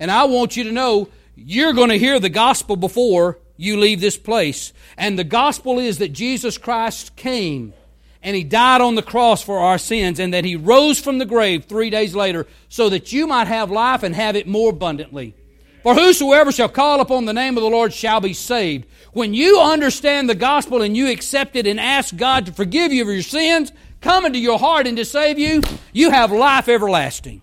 and 0.01 0.11
I 0.11 0.25
want 0.25 0.57
you 0.57 0.65
to 0.65 0.73
know 0.73 1.09
you're 1.37 1.73
going 1.73 1.91
to 1.91 1.99
hear 1.99 2.19
the 2.19 2.29
gospel 2.29 2.75
before 2.75 3.39
you 3.59 3.77
leave 3.77 4.01
this 4.01 4.17
place. 4.17 4.73
And 4.97 5.19
the 5.19 5.25
gospel 5.25 5.79
is 5.79 5.99
that 5.99 6.15
Jesus 6.15 6.57
Christ 6.57 7.15
came 7.17 7.75
and 8.23 8.35
he 8.35 8.45
died 8.45 8.81
on 8.81 8.95
the 8.95 9.03
cross 9.03 9.43
for 9.43 9.59
our 9.59 9.77
sins 9.77 10.19
and 10.19 10.33
that 10.33 10.45
he 10.45 10.57
rose 10.57 10.99
from 10.99 11.19
the 11.19 11.27
grave 11.27 11.67
three 11.67 11.91
days 11.91 12.15
later 12.15 12.47
so 12.71 12.89
that 12.89 13.13
you 13.13 13.27
might 13.27 13.49
have 13.49 13.71
life 13.71 14.03
and 14.03 14.15
have 14.15 14.37
it 14.37 14.47
more 14.47 14.71
abundantly. 14.71 15.35
For 15.83 15.95
whosoever 15.95 16.51
shall 16.51 16.69
call 16.69 17.01
upon 17.01 17.25
the 17.25 17.33
name 17.33 17.57
of 17.57 17.63
the 17.63 17.71
Lord 17.71 17.93
shall 17.93 18.21
be 18.21 18.33
saved. 18.33 18.87
When 19.13 19.35
you 19.35 19.61
understand 19.61 20.29
the 20.29 20.35
gospel 20.35 20.83
and 20.83 20.97
you 20.97 21.11
accept 21.11 21.57
it 21.57 21.67
and 21.67 21.79
ask 21.79 22.17
God 22.17 22.47
to 22.47 22.53
forgive 22.53 22.93
you 22.93 23.03
of 23.03 23.09
your 23.09 23.23
sins, 23.23 23.73
come 24.01 24.25
into 24.25 24.39
your 24.39 24.59
heart 24.59 24.87
and 24.87 24.97
to 24.97 25.05
save 25.05 25.39
you, 25.39 25.63
you 25.93 26.11
have 26.11 26.31
life 26.31 26.69
everlasting. 26.69 27.43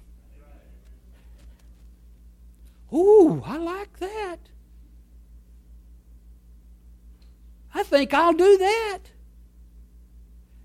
Ooh, 2.94 3.42
I 3.46 3.58
like 3.58 4.00
that. 4.00 4.38
I 7.76 7.84
think 7.84 8.14
I'll 8.14 8.34
do 8.34 8.58
that. 8.58 9.00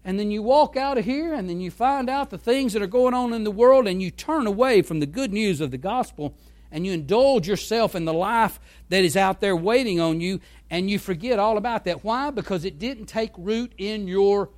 And 0.04 0.18
then 0.18 0.30
you 0.30 0.42
walk 0.42 0.76
out 0.76 0.96
of 0.96 1.04
here 1.04 1.34
and 1.34 1.50
then 1.50 1.60
you 1.60 1.70
find 1.70 2.08
out 2.08 2.30
the 2.30 2.38
things 2.38 2.72
that 2.72 2.82
are 2.82 2.86
going 2.86 3.14
on 3.14 3.32
in 3.32 3.42
the 3.42 3.50
world 3.50 3.86
and 3.86 4.00
you 4.00 4.12
turn 4.12 4.46
away 4.46 4.80
from 4.80 5.00
the 5.00 5.06
good 5.06 5.32
news 5.32 5.60
of 5.60 5.72
the 5.72 5.76
gospel 5.76 6.34
and 6.70 6.86
you 6.86 6.92
indulge 6.92 7.48
yourself 7.48 7.96
in 7.96 8.04
the 8.04 8.14
life 8.14 8.60
that 8.90 9.04
is 9.04 9.16
out 9.16 9.40
there 9.40 9.56
waiting 9.56 10.00
on 10.00 10.20
you 10.20 10.40
and 10.70 10.88
you 10.88 11.00
forget 11.00 11.40
all 11.40 11.58
about 11.58 11.84
that. 11.84 12.04
Why? 12.04 12.30
Because 12.30 12.64
it 12.64 12.78
didn't 12.78 13.06
take 13.06 13.32
root 13.36 13.72
in 13.76 14.06
your 14.06 14.50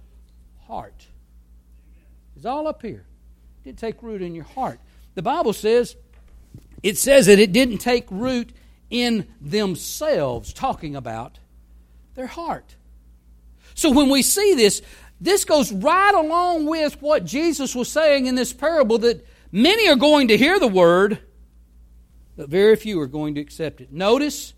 heart. 0.67 1.07
It's 2.37 2.45
all 2.45 2.69
up 2.69 2.83
here. 2.83 3.07
It 3.61 3.65
didn't 3.65 3.79
take 3.79 4.03
root 4.03 4.21
in 4.21 4.35
your 4.35 4.45
heart. 4.45 4.79
The 5.15 5.23
Bible 5.23 5.55
says 5.55 5.97
it 6.83 6.99
says 6.99 7.27
that 7.27 7.39
it 7.39 7.53
didn't 7.53 7.79
take 7.79 8.07
root 8.11 8.53
in 8.91 9.27
themselves, 9.41 10.53
talking 10.53 10.95
about 10.95 11.39
their 12.15 12.27
heart. 12.27 12.77
So 13.75 13.91
when 13.91 14.09
we 14.09 14.23
see 14.23 14.55
this, 14.55 14.83
this 15.21 15.45
goes 15.45 15.73
right 15.73 16.15
along 16.15 16.67
with 16.67 17.01
what 17.01 17.25
Jesus 17.25 17.75
was 17.75 17.91
saying 17.91 18.27
in 18.27 18.35
this 18.35 18.53
parable 18.53 18.99
that 18.99 19.27
many 19.51 19.89
are 19.89 19.97
going 19.97 20.29
to 20.29 20.37
hear 20.37 20.59
the 20.59 20.69
word, 20.69 21.21
but 22.37 22.49
very 22.49 22.77
few 22.77 23.01
are 23.01 23.07
going 23.07 23.35
to 23.37 23.41
accept 23.41 23.81
it. 23.81 23.93
Notice 23.93 24.55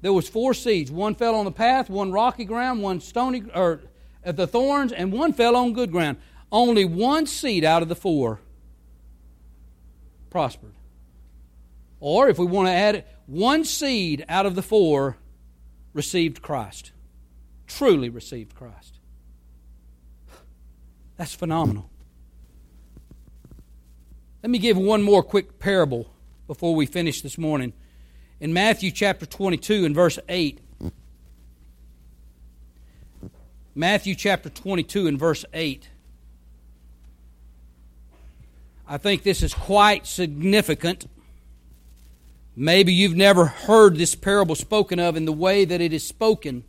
there 0.00 0.12
was 0.12 0.28
four 0.28 0.54
seeds. 0.54 0.90
One 0.90 1.14
fell 1.14 1.34
on 1.34 1.44
the 1.44 1.52
path, 1.52 1.90
one 1.90 2.12
rocky 2.12 2.44
ground, 2.44 2.82
one 2.82 3.00
stony 3.00 3.42
or 3.54 3.80
at 4.24 4.36
the 4.36 4.46
thorns, 4.46 4.92
and 4.92 5.12
one 5.12 5.32
fell 5.32 5.56
on 5.56 5.72
good 5.72 5.90
ground. 5.90 6.18
Only 6.50 6.84
one 6.84 7.26
seed 7.26 7.64
out 7.64 7.82
of 7.82 7.88
the 7.88 7.96
four 7.96 8.40
prospered. 10.30 10.74
Or 12.00 12.28
if 12.28 12.38
we 12.38 12.46
want 12.46 12.68
to 12.68 12.72
add 12.72 12.94
it, 12.94 13.08
one 13.26 13.64
seed 13.64 14.24
out 14.28 14.46
of 14.46 14.54
the 14.54 14.62
four 14.62 15.16
received 15.92 16.42
Christ. 16.42 16.92
Truly 17.66 18.08
received 18.08 18.54
Christ. 18.54 18.98
That's 21.16 21.34
phenomenal. 21.34 21.90
Let 24.42 24.50
me 24.50 24.58
give 24.58 24.76
one 24.76 25.02
more 25.02 25.22
quick 25.22 25.58
parable 25.58 26.10
before 26.46 26.74
we 26.74 26.86
finish 26.86 27.22
this 27.22 27.36
morning. 27.36 27.72
In 28.40 28.52
Matthew 28.52 28.90
chapter 28.90 29.26
22 29.26 29.84
and 29.84 29.94
verse 29.94 30.18
8, 30.28 30.60
Matthew 33.74 34.14
chapter 34.14 34.48
22 34.48 35.06
and 35.06 35.18
verse 35.18 35.44
8. 35.52 35.88
I 38.88 38.96
think 38.96 39.22
this 39.22 39.42
is 39.42 39.54
quite 39.54 40.06
significant 40.06 41.06
Maybe 42.60 42.92
you've 42.92 43.14
never 43.14 43.44
heard 43.44 43.94
this 43.94 44.16
parable 44.16 44.56
spoken 44.56 44.98
of 44.98 45.16
in 45.16 45.26
the 45.26 45.32
way 45.32 45.64
that 45.64 45.80
it 45.80 45.92
is 45.92 46.04
spoken. 46.04 46.64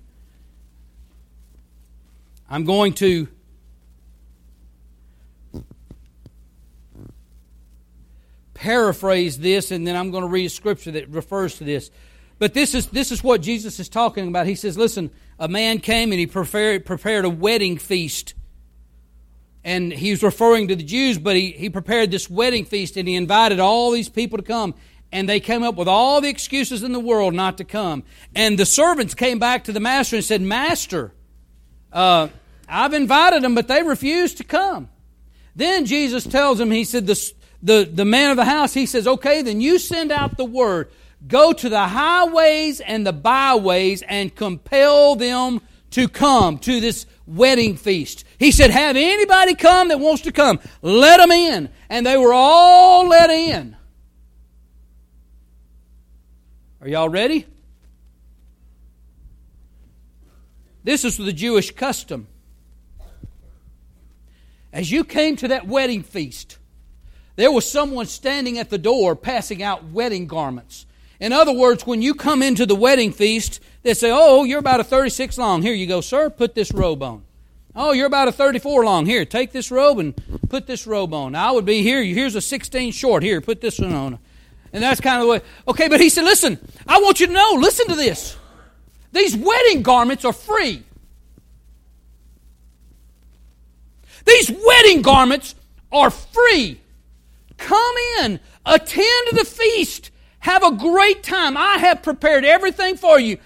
I'm 2.47 2.63
going 2.63 2.93
to 2.93 3.27
paraphrase 8.53 9.39
this 9.39 9.71
and 9.71 9.87
then 9.87 9.95
I'm 9.95 10.11
going 10.11 10.21
to 10.21 10.29
read 10.29 10.45
a 10.45 10.49
scripture 10.49 10.91
that 10.91 11.09
refers 11.09 11.57
to 11.57 11.63
this. 11.63 11.89
But 12.37 12.53
this 12.53 12.75
is, 12.75 12.85
this 12.87 13.11
is 13.11 13.23
what 13.23 13.41
Jesus 13.41 13.79
is 13.79 13.89
talking 13.89 14.27
about. 14.27 14.45
He 14.45 14.53
says, 14.53 14.77
Listen, 14.77 15.09
a 15.39 15.47
man 15.47 15.79
came 15.79 16.11
and 16.11 16.19
he 16.19 16.27
prepared, 16.27 16.85
prepared 16.85 17.25
a 17.25 17.31
wedding 17.31 17.79
feast. 17.79 18.35
And 19.63 19.91
he 19.91 20.11
was 20.11 20.21
referring 20.21 20.67
to 20.67 20.75
the 20.75 20.83
Jews, 20.83 21.17
but 21.17 21.35
he, 21.35 21.49
he 21.49 21.71
prepared 21.71 22.11
this 22.11 22.29
wedding 22.29 22.65
feast 22.65 22.95
and 22.95 23.07
he 23.07 23.15
invited 23.15 23.59
all 23.59 23.89
these 23.89 24.07
people 24.07 24.37
to 24.37 24.43
come 24.43 24.75
and 25.11 25.27
they 25.27 25.39
came 25.39 25.63
up 25.63 25.75
with 25.75 25.87
all 25.87 26.21
the 26.21 26.29
excuses 26.29 26.83
in 26.83 26.91
the 26.91 26.99
world 26.99 27.33
not 27.33 27.57
to 27.57 27.63
come. 27.63 28.03
And 28.35 28.57
the 28.57 28.65
servants 28.65 29.15
came 29.15 29.39
back 29.39 29.63
to 29.65 29.71
the 29.71 29.79
master 29.79 30.15
and 30.15 30.25
said, 30.25 30.41
Master, 30.41 31.11
uh, 31.91 32.27
I've 32.67 32.93
invited 32.93 33.41
them, 33.41 33.55
but 33.55 33.67
they 33.67 33.81
refused 33.81 34.37
to 34.37 34.43
come. 34.43 34.89
Then 35.55 35.85
Jesus 35.85 36.25
tells 36.25 36.59
them, 36.59 36.71
He 36.71 36.83
said, 36.83 37.07
the, 37.07 37.33
the, 37.63 37.89
the 37.91 38.05
man 38.05 38.31
of 38.31 38.37
the 38.37 38.45
house, 38.45 38.73
he 38.73 38.85
says, 38.85 39.07
Okay, 39.07 39.41
then 39.41 39.61
you 39.61 39.79
send 39.79 40.11
out 40.11 40.37
the 40.37 40.45
word. 40.45 40.91
Go 41.27 41.51
to 41.51 41.67
the 41.67 41.87
highways 41.87 42.79
and 42.79 43.05
the 43.05 43.11
byways 43.11 44.03
and 44.03 44.33
compel 44.33 45.15
them 45.15 45.59
to 45.91 46.07
come 46.07 46.59
to 46.59 46.79
this 46.79 47.05
wedding 47.25 47.75
feast. 47.75 48.25
He 48.37 48.51
said, 48.51 48.69
Have 48.69 48.95
anybody 48.95 49.55
come 49.55 49.89
that 49.89 49.99
wants 49.99 50.21
to 50.23 50.31
come. 50.31 50.59
Let 50.81 51.17
them 51.17 51.31
in. 51.31 51.69
And 51.89 52.05
they 52.05 52.15
were 52.15 52.33
all 52.33 53.07
let 53.07 53.29
in. 53.31 53.75
Are 56.81 56.87
y'all 56.87 57.09
ready? 57.09 57.45
This 60.83 61.03
is 61.03 61.17
the 61.17 61.33
Jewish 61.33 61.71
custom. 61.71 62.27
As 64.71 64.91
you 64.91 65.03
came 65.03 65.35
to 65.37 65.49
that 65.49 65.67
wedding 65.67 66.03
feast, 66.03 66.57
there 67.35 67.51
was 67.51 67.69
someone 67.69 68.05
standing 68.05 68.57
at 68.57 68.69
the 68.69 68.77
door 68.77 69.15
passing 69.15 69.61
out 69.61 69.85
wedding 69.85 70.25
garments. 70.25 70.85
In 71.19 71.33
other 71.33 71.51
words, 71.51 71.85
when 71.85 72.01
you 72.01 72.13
come 72.13 72.41
into 72.41 72.65
the 72.65 72.75
wedding 72.75 73.11
feast, 73.11 73.59
they 73.83 73.93
say, 73.93 74.09
Oh, 74.13 74.45
you're 74.45 74.59
about 74.59 74.79
a 74.79 74.85
36 74.85 75.37
long. 75.37 75.61
Here 75.61 75.73
you 75.73 75.85
go, 75.85 75.99
sir. 75.99 76.29
Put 76.29 76.55
this 76.55 76.71
robe 76.71 77.03
on. 77.03 77.23
Oh, 77.75 77.91
you're 77.91 78.07
about 78.07 78.29
a 78.29 78.31
34 78.31 78.85
long. 78.85 79.05
Here, 79.05 79.25
take 79.25 79.51
this 79.51 79.69
robe 79.69 79.99
and 79.99 80.15
put 80.49 80.65
this 80.65 80.87
robe 80.87 81.13
on. 81.13 81.35
I 81.35 81.51
would 81.51 81.65
be 81.65 81.81
here. 81.81 82.01
Here's 82.03 82.35
a 82.35 82.41
16 82.41 82.93
short. 82.93 83.21
Here, 83.21 83.41
put 83.41 83.59
this 83.59 83.79
one 83.79 83.93
on. 83.93 84.19
And 84.71 84.83
that's 84.83 85.01
kind 85.01 85.21
of 85.21 85.27
the 85.27 85.31
way. 85.31 85.41
Okay, 85.67 85.87
but 85.87 85.99
he 85.99 86.09
said, 86.09 86.23
Listen, 86.23 86.59
I 86.87 86.99
want 86.99 87.19
you 87.19 87.27
to 87.27 87.33
know, 87.33 87.57
listen 87.59 87.87
to 87.87 87.95
this. 87.95 88.37
These 89.11 89.35
wedding 89.35 89.81
garments 89.81 90.25
are 90.25 90.33
free. 90.33 90.83
These 94.25 94.51
wedding 94.51 95.01
garments 95.01 95.55
are 95.91 96.11
free. 96.11 96.79
Come 97.57 97.95
in, 98.19 98.39
attend 98.65 99.27
the 99.31 99.45
feast, 99.45 100.11
have 100.39 100.63
a 100.63 100.71
great 100.71 101.23
time. 101.23 101.57
I 101.57 101.77
have 101.77 102.03
prepared 102.03 102.45
everything 102.45 102.95
for 102.95 103.19
you. 103.19 103.37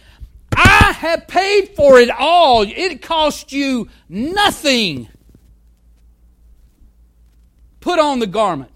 I 0.56 0.94
have 0.98 1.28
paid 1.28 1.70
for 1.70 2.00
it 2.00 2.10
all. 2.10 2.64
It 2.64 3.02
cost 3.02 3.52
you 3.52 3.88
nothing. 4.10 5.08
Put 7.80 8.00
on 8.00 8.20
the 8.20 8.28
garment. 8.28 8.73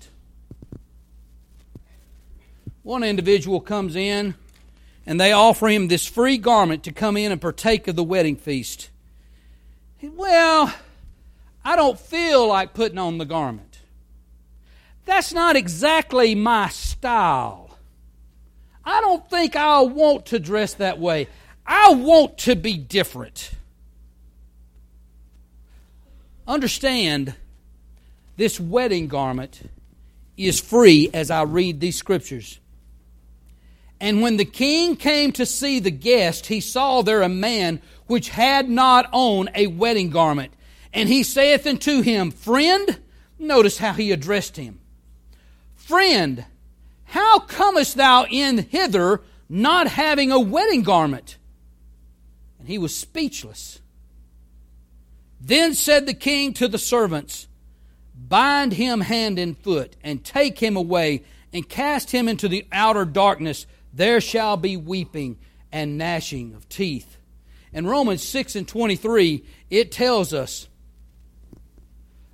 One 2.88 3.04
individual 3.04 3.60
comes 3.60 3.98
in 3.98 4.36
and 5.06 5.20
they 5.20 5.34
offer 5.34 5.68
him 5.68 5.90
this 5.90 6.06
free 6.06 6.38
garment 6.38 6.86
to 6.86 6.94
come 6.94 7.18
in 7.18 7.34
and 7.34 7.42
partake 7.42 7.86
of 7.90 7.98
the 7.98 8.04
wedding 8.04 8.38
feast. 8.38 8.90
Well, 10.02 10.74
I 11.66 11.76
don't 11.76 12.00
feel 12.00 12.48
like 12.48 12.74
putting 12.74 12.98
on 12.98 13.18
the 13.18 13.26
garment. 13.26 13.80
That's 15.04 15.34
not 15.34 15.58
exactly 15.58 16.34
my 16.34 16.70
style. 16.70 17.78
I 18.86 19.02
don't 19.02 19.30
think 19.30 19.58
I 19.58 19.82
want 19.82 20.28
to 20.28 20.40
dress 20.40 20.76
that 20.76 20.98
way. 20.98 21.28
I 21.66 21.94
want 21.94 22.38
to 22.38 22.56
be 22.56 22.78
different. 22.78 23.52
Understand, 26.48 27.36
this 28.38 28.62
wedding 28.62 29.10
garment 29.10 29.70
is 30.38 30.62
free 30.62 31.10
as 31.14 31.30
I 31.30 31.42
read 31.42 31.82
these 31.82 31.98
scriptures. 31.98 32.62
And 34.00 34.22
when 34.22 34.38
the 34.38 34.46
king 34.46 34.96
came 34.96 35.32
to 35.34 35.46
see 35.46 35.80
the 35.80 35.92
guest, 35.92 36.48
he 36.48 36.60
saw 36.60 37.02
there 37.02 37.22
a 37.22 37.30
man 37.30 37.82
which 38.06 38.30
had 38.30 38.70
not 38.70 39.10
on 39.12 39.50
a 39.56 39.68
wedding 39.68 40.10
garment. 40.10 40.54
And 40.94 41.10
he 41.10 41.24
saith 41.24 41.66
unto 41.66 42.02
him, 42.02 42.32
Friend, 42.32 43.00
notice 43.40 43.78
how 43.78 43.94
he 43.94 44.12
addressed 44.12 44.58
him. 44.58 44.80
Friend, 45.76 46.46
how 47.06 47.40
comest 47.40 47.96
thou 47.96 48.26
in 48.30 48.58
hither 48.58 49.22
not 49.50 49.88
having 49.88 50.32
a 50.32 50.40
wedding 50.40 50.84
garment? 50.84 51.38
And 52.60 52.68
he 52.68 52.78
was 52.78 52.96
speechless. 52.96 53.80
Then 55.40 55.74
said 55.74 56.06
the 56.06 56.14
king 56.14 56.54
to 56.54 56.68
the 56.68 56.78
servants, 56.78 57.48
Bind 58.16 58.74
him 58.74 59.02
hand 59.02 59.40
and 59.40 59.58
foot, 59.58 59.96
and 60.04 60.24
take 60.24 60.60
him 60.60 60.76
away, 60.76 61.24
and 61.54 61.70
cast 61.70 62.12
him 62.12 62.28
into 62.28 62.48
the 62.48 62.68
outer 62.72 63.06
darkness. 63.06 63.66
There 63.98 64.22
shall 64.22 64.58
be 64.58 64.78
weeping 64.78 65.40
and 65.72 65.98
gnashing 65.98 66.54
of 66.54 66.70
teeth. 66.70 67.18
In 67.74 67.88
Romans 67.88 68.22
6 68.22 68.56
and 68.56 68.68
23, 68.68 69.44
it 69.72 69.92
tells 69.92 70.36
us, 70.36 70.68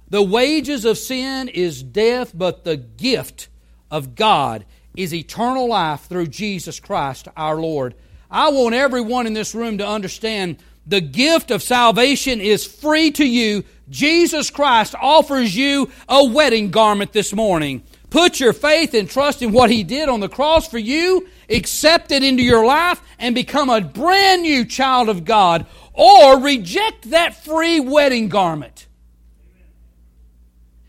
The 0.10 0.21
wages 0.21 0.84
of 0.84 0.97
sin 0.97 1.47
is 1.47 1.82
death, 1.82 2.34
but 2.38 2.65
the 2.65 2.76
gift 2.76 3.47
of 3.89 4.13
God 4.13 4.65
is 4.97 5.13
eternal 5.13 5.69
life 5.69 6.02
through 6.02 6.28
Jesus 6.28 6.82
Christ 6.82 7.30
our 7.38 7.56
Lord. 7.56 7.95
I 8.30 8.49
want 8.49 8.76
everyone 8.76 9.26
in 9.26 9.34
this 9.34 9.56
room 9.56 9.78
to 9.78 9.88
understand 9.88 10.58
the 10.86 10.99
gift 10.99 11.49
of 11.49 11.63
salvation 11.63 12.41
is 12.41 12.65
free 12.65 13.12
to 13.12 13.26
you. 13.26 13.63
Jesus 13.89 14.49
Christ 14.49 14.95
offers 15.02 15.56
you 15.56 15.89
a 16.10 16.26
wedding 16.26 16.71
garment 16.71 17.13
this 17.13 17.34
morning. 17.34 17.84
Put 18.10 18.41
your 18.41 18.52
faith 18.52 18.93
and 18.93 19.10
trust 19.10 19.41
in 19.41 19.54
what 19.54 19.71
He 19.71 19.86
did 19.86 20.10
on 20.10 20.19
the 20.19 20.28
cross 20.28 20.67
for 20.67 20.78
you, 20.78 21.26
accept 21.49 22.12
it 22.12 22.23
into 22.23 22.43
your 22.43 22.65
life, 22.65 23.01
and 23.19 23.34
become 23.34 23.69
a 23.69 23.82
brand 23.82 24.41
new 24.43 24.65
child 24.65 25.10
of 25.10 25.25
God. 25.25 25.65
Or 25.93 26.39
reject 26.39 27.12
that 27.12 27.36
free 27.43 27.79
wedding 27.79 28.29
garment. 28.29 28.88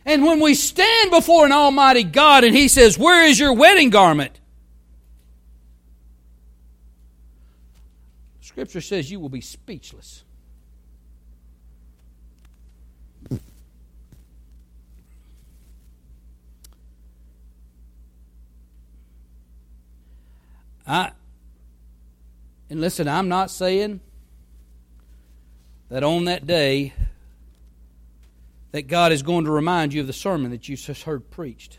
And 0.07 0.25
when 0.25 0.40
we 0.40 0.55
stand 0.55 1.11
before 1.11 1.47
an 1.47 1.53
Almighty 1.53 2.05
God 2.05 2.45
and 2.45 2.55
He 2.55 2.69
says, 2.69 2.99
Where 2.99 3.27
is 3.27 3.38
your 3.38 3.53
wedding 3.55 3.90
garment? 3.90 4.40
Scripture 8.40 8.81
says 8.81 9.11
you 9.11 9.19
will 9.19 9.29
be 9.29 9.40
speechless. 9.40 10.24
I 20.87 21.12
and 22.70 22.81
listen, 22.81 23.09
I'm 23.09 23.29
not 23.29 23.51
saying 23.51 24.01
that 25.90 26.03
on 26.03 26.25
that 26.25 26.47
day 26.47 26.92
that 28.73 28.88
God 28.88 29.12
is 29.12 29.23
going 29.23 29.44
to 29.44 29.51
remind 29.51 29.92
you 29.92 30.01
of 30.01 30.07
the 30.07 30.12
sermon 30.12 30.51
that 30.51 30.68
you 30.68 30.77
just 30.77 31.05
heard 31.05 31.31
preached. 31.31 31.79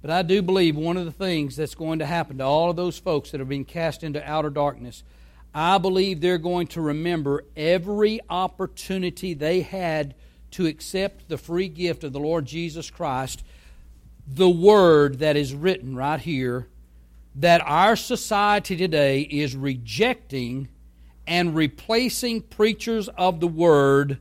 But 0.00 0.10
I 0.10 0.22
do 0.22 0.40
believe 0.40 0.76
one 0.76 0.96
of 0.96 1.04
the 1.04 1.12
things 1.12 1.56
that's 1.56 1.74
going 1.74 1.98
to 1.98 2.06
happen 2.06 2.38
to 2.38 2.44
all 2.44 2.70
of 2.70 2.76
those 2.76 2.98
folks 2.98 3.30
that 3.30 3.40
are 3.40 3.44
being 3.44 3.64
cast 3.64 4.02
into 4.02 4.26
outer 4.28 4.50
darkness, 4.50 5.04
I 5.54 5.78
believe 5.78 6.20
they're 6.20 6.38
going 6.38 6.68
to 6.68 6.80
remember 6.80 7.44
every 7.56 8.20
opportunity 8.30 9.34
they 9.34 9.60
had 9.60 10.14
to 10.52 10.66
accept 10.66 11.28
the 11.28 11.38
free 11.38 11.68
gift 11.68 12.04
of 12.04 12.12
the 12.12 12.20
Lord 12.20 12.46
Jesus 12.46 12.90
Christ, 12.90 13.44
the 14.26 14.48
word 14.48 15.18
that 15.18 15.36
is 15.36 15.54
written 15.54 15.94
right 15.94 16.20
here 16.20 16.68
that 17.34 17.62
our 17.64 17.96
society 17.96 18.76
today 18.76 19.20
is 19.22 19.56
rejecting 19.56 20.68
and 21.26 21.54
replacing 21.54 22.42
preachers 22.42 23.08
of 23.08 23.40
the 23.40 23.48
word 23.48 24.18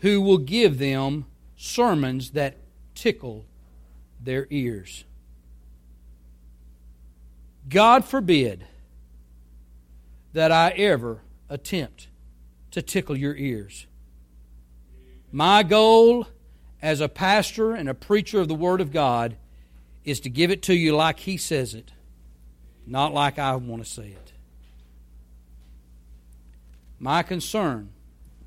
who 0.00 0.20
will 0.20 0.38
give 0.38 0.78
them 0.78 1.24
sermons 1.56 2.32
that 2.32 2.56
tickle 2.94 3.44
their 4.22 4.46
ears. 4.50 5.04
God 7.68 8.04
forbid 8.04 8.66
that 10.32 10.52
I 10.52 10.70
ever 10.70 11.22
attempt 11.48 12.08
to 12.72 12.82
tickle 12.82 13.16
your 13.16 13.34
ears. 13.34 13.86
My 15.32 15.62
goal 15.62 16.26
as 16.82 17.00
a 17.00 17.08
pastor 17.08 17.74
and 17.74 17.88
a 17.88 17.94
preacher 17.94 18.40
of 18.40 18.48
the 18.48 18.54
Word 18.54 18.80
of 18.80 18.92
God 18.92 19.36
is 20.04 20.20
to 20.20 20.30
give 20.30 20.50
it 20.50 20.62
to 20.62 20.74
you 20.74 20.94
like 20.94 21.20
He 21.20 21.36
says 21.36 21.74
it, 21.74 21.90
not 22.86 23.12
like 23.12 23.38
I 23.38 23.56
want 23.56 23.84
to 23.84 23.90
say 23.90 24.08
it. 24.08 24.32
My 26.98 27.22
concern, 27.22 27.90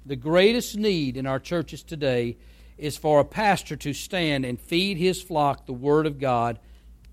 the 0.05 0.15
greatest 0.15 0.75
need 0.75 1.17
in 1.17 1.27
our 1.27 1.39
churches 1.39 1.83
today, 1.83 2.37
is 2.77 2.97
for 2.97 3.19
a 3.19 3.25
pastor 3.25 3.75
to 3.75 3.93
stand 3.93 4.45
and 4.45 4.59
feed 4.59 4.97
his 4.97 5.21
flock 5.21 5.65
the 5.65 5.73
Word 5.73 6.07
of 6.07 6.19
God 6.19 6.57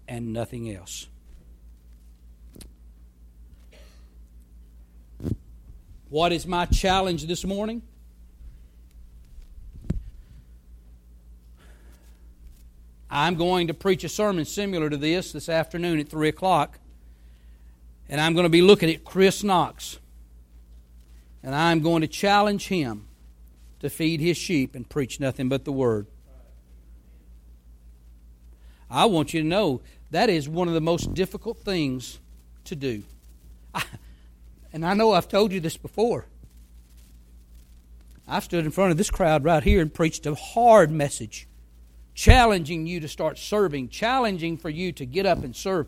and 0.07 0.33
nothing 0.33 0.73
else. 0.73 1.09
What 6.09 6.33
is 6.33 6.47
my 6.47 6.67
challenge 6.67 7.27
this 7.27 7.45
morning? 7.45 7.83
I'm 13.11 13.35
going 13.35 13.67
to 13.67 13.75
preach 13.75 14.05
a 14.05 14.09
sermon 14.09 14.45
similar 14.45 14.89
to 14.89 14.97
this 14.97 15.33
this 15.33 15.49
afternoon 15.49 15.99
at 15.99 16.09
3 16.09 16.29
o'clock. 16.29 16.79
And 18.09 18.21
I'm 18.21 18.35
going 18.35 18.45
to 18.45 18.51
be 18.51 18.63
looking 18.63 18.91
at 18.91 19.05
Chris 19.05 19.43
Knox. 19.43 19.99
And 21.43 21.55
I'm 21.55 21.81
going 21.81 22.03
to 22.03 22.09
challenge 22.09 22.69
him 22.69 23.07
to 23.81 23.91
feed 23.91 24.21
his 24.21 24.37
sheep 24.37 24.75
and 24.75 24.89
preach 24.89 25.21
nothing 25.21 25.49
but 25.49 25.65
the 25.65 25.73
word. 25.73 26.07
I 28.91 29.07
want 29.07 29.35
you 29.35 29.43
to 29.43 29.47
know 29.47 29.81
that 30.11 30.31
is 30.31 30.49
one 30.49 30.69
of 30.69 30.75
the 30.75 30.81
most 30.81 31.15
difficult 31.15 31.59
things 31.59 32.21
to 32.65 32.77
do. 32.77 33.03
I, 33.75 33.83
and 34.73 34.85
I 34.85 34.95
know 34.95 35.13
I've 35.13 35.29
told 35.29 35.53
you 35.53 35.61
this 35.61 35.77
before. 35.77 36.27
I 38.29 38.41
stood 38.41 38.65
in 38.65 38.71
front 38.71 38.91
of 38.91 38.97
this 38.97 39.11
crowd 39.11 39.45
right 39.45 39.63
here 39.63 39.81
and 39.81 39.93
preached 39.93 40.27
a 40.27 40.35
hard 40.35 40.91
message, 40.91 41.47
challenging 42.15 42.87
you 42.87 43.01
to 43.01 43.09
start 43.09 43.39
serving, 43.39 43.89
challenging 43.89 44.57
for 44.57 44.69
you 44.69 44.93
to 44.93 45.07
get 45.07 45.27
up 45.27 45.45
and 45.45 45.55
serve. 45.55 45.87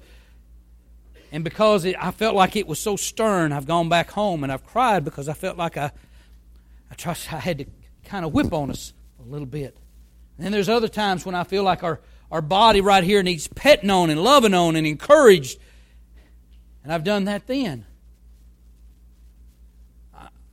And 1.31 1.45
because 1.45 1.85
it, 1.85 1.97
I 1.99 2.11
felt 2.11 2.35
like 2.35 2.57
it 2.57 2.67
was 2.67 2.79
so 2.79 2.97
stern, 2.97 3.53
I've 3.53 3.67
gone 3.67 3.89
back 3.89 4.11
home 4.11 4.43
and 4.43 4.53
I've 4.53 4.65
cried 4.65 5.05
because 5.05 5.29
I 5.29 5.35
felt 5.35 5.57
like 5.59 5.77
I, 5.77 5.91
I 6.91 6.95
trust 6.95 7.33
I 7.33 7.39
had 7.39 7.59
to 7.59 7.67
kind 8.05 8.25
of 8.25 8.33
whip 8.33 8.53
on 8.53 8.71
us 8.71 8.93
a 9.21 9.31
little 9.31 9.47
bit. 9.47 9.77
And 10.37 10.45
then 10.45 10.53
there's 10.53 10.69
other 10.69 10.89
times 10.89 11.27
when 11.27 11.35
I 11.35 11.45
feel 11.45 11.63
like 11.63 11.83
our, 11.83 12.01
our 12.31 12.41
body 12.41 12.81
right 12.81 13.05
here 13.05 13.23
needs 13.23 13.49
petting 13.49 13.91
on 13.91 14.11
and 14.11 14.23
loving 14.23 14.55
on 14.55 14.77
and 14.77 14.87
encouraged 14.87 15.59
And 16.83 16.93
I've 16.93 17.05
done 17.05 17.25
that 17.25 17.47
then. 17.47 17.85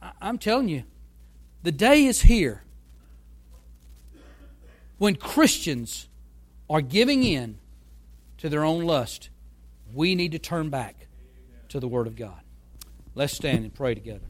I, 0.01 0.11
am 0.21 0.37
telling 0.37 0.67
you, 0.67 0.83
the 1.63 1.71
day 1.71 2.05
is 2.05 2.23
here 2.23 2.63
when 4.97 5.15
Christians 5.15 6.07
are 6.69 6.81
giving 6.81 7.23
in 7.23 7.57
to 8.37 8.49
their 8.49 8.63
own 8.63 8.83
lust. 8.83 9.29
We 9.93 10.15
need 10.15 10.33
to 10.33 10.39
turn 10.39 10.69
back 10.69 11.07
to 11.69 11.79
the 11.79 11.87
Word 11.87 12.07
of 12.07 12.15
God. 12.15 12.39
Let's 13.13 13.33
stand 13.33 13.63
and 13.63 13.73
pray 13.73 13.95
together. 13.95 14.25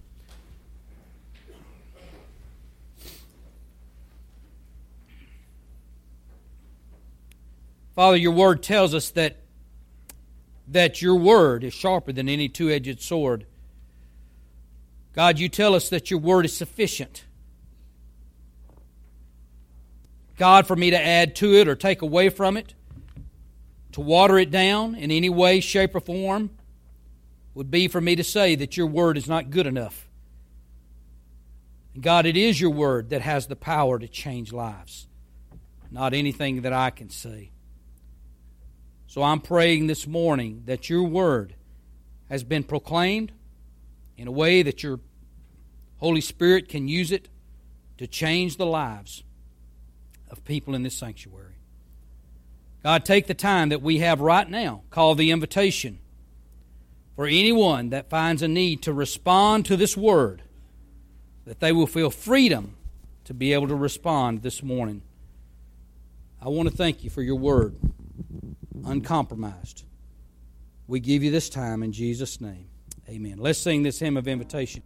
Father, 7.95 8.18
your 8.18 8.34
word 8.34 8.62
tells 8.62 8.93
us 8.93 9.10
that, 9.12 9.38
that 10.68 11.01
your 11.01 11.16
word 11.16 11.64
is 11.64 11.74
sharper 11.74 12.12
than 12.12 12.28
any 12.28 12.49
two 12.49 12.70
edged 12.70 13.01
sword. 13.01 13.45
God, 15.14 15.39
you 15.39 15.47
tell 15.47 15.74
us 15.74 15.89
that 15.89 16.12
your 16.12 16.20
word 16.20 16.43
is 16.43 16.56
sufficient. 16.56 17.24
God, 20.36 20.68
for 20.68 20.76
me 20.76 20.89
to 20.89 21.01
add 21.01 21.38
to 21.38 21.53
it 21.56 21.70
or 21.70 21.76
take 21.76 22.01
away 22.01 22.28
from 22.28 22.58
it, 22.58 22.74
to 23.96 24.02
water 24.02 24.38
it 24.38 24.52
down 24.52 24.93
in 24.93 25.10
any 25.10 25.30
way, 25.30 25.62
shape, 25.62 25.96
or 25.96 26.02
form, 26.02 26.50
would 27.54 27.72
be 27.72 27.88
for 27.88 28.02
me 28.02 28.14
to 28.14 28.26
say 28.26 28.54
that 28.54 28.76
your 28.76 28.88
word 28.88 29.16
is 29.16 29.26
not 29.26 29.50
good 29.50 29.66
enough. 29.66 30.10
God, 32.02 32.26
it 32.26 32.36
is 32.36 32.60
your 32.60 32.72
word 32.72 33.12
that 33.12 33.22
has 33.22 33.48
the 33.48 33.56
power 33.56 33.98
to 33.98 34.10
change 34.10 34.52
lives, 34.52 35.08
not 35.91 36.14
anything 36.14 36.64
that 36.64 36.74
I 36.74 36.89
can 36.89 37.10
say. 37.10 37.52
So 39.08 39.24
I'm 39.24 39.39
praying 39.39 39.88
this 39.88 40.06
morning 40.06 40.64
that 40.66 40.89
your 40.89 41.04
word 41.04 41.56
has 42.30 42.43
been 42.43 42.64
proclaimed 42.64 43.32
in 44.18 44.28
a 44.28 44.32
way 44.32 44.62
that 44.62 44.84
your 44.84 45.00
Holy 46.00 46.20
Spirit 46.20 46.68
can 46.68 46.89
use 46.89 47.14
it 47.14 47.30
to 47.98 48.08
change 48.08 48.58
the 48.58 48.66
lives 48.66 49.24
of 50.30 50.43
people 50.43 50.76
in 50.76 50.84
this 50.84 50.98
sanctuary. 50.98 51.45
God, 52.86 53.03
take 53.03 53.25
the 53.25 53.33
time 53.33 53.69
that 53.69 53.81
we 53.81 53.97
have 53.97 54.21
right 54.21 54.47
now, 54.47 54.83
call 54.91 55.15
the 55.15 55.31
invitation 55.31 55.97
for 57.15 57.25
anyone 57.25 57.89
that 57.89 58.11
finds 58.11 58.43
a 58.43 58.47
need 58.47 58.83
to 58.83 58.93
respond 58.93 59.65
to 59.65 59.75
this 59.75 59.97
word, 59.97 60.43
that 61.45 61.61
they 61.61 61.71
will 61.71 61.88
feel 61.88 62.11
freedom 62.11 62.77
to 63.23 63.33
be 63.33 63.53
able 63.53 63.67
to 63.69 63.75
respond 63.75 64.43
this 64.43 64.61
morning. 64.61 65.01
I 66.39 66.49
want 66.49 66.69
to 66.69 66.75
thank 66.77 67.03
you 67.03 67.09
for 67.09 67.23
your 67.23 67.38
word 67.38 67.75
uncompromised. 68.86 69.83
We 70.86 70.99
give 70.99 71.23
you 71.23 71.31
this 71.31 71.49
time 71.49 71.81
in 71.81 71.91
Jesus' 71.91 72.39
name. 72.39 72.67
Amen. 73.09 73.39
Let's 73.39 73.57
sing 73.57 73.81
this 73.81 73.97
hymn 73.97 74.15
of 74.15 74.27
invitation. 74.27 74.83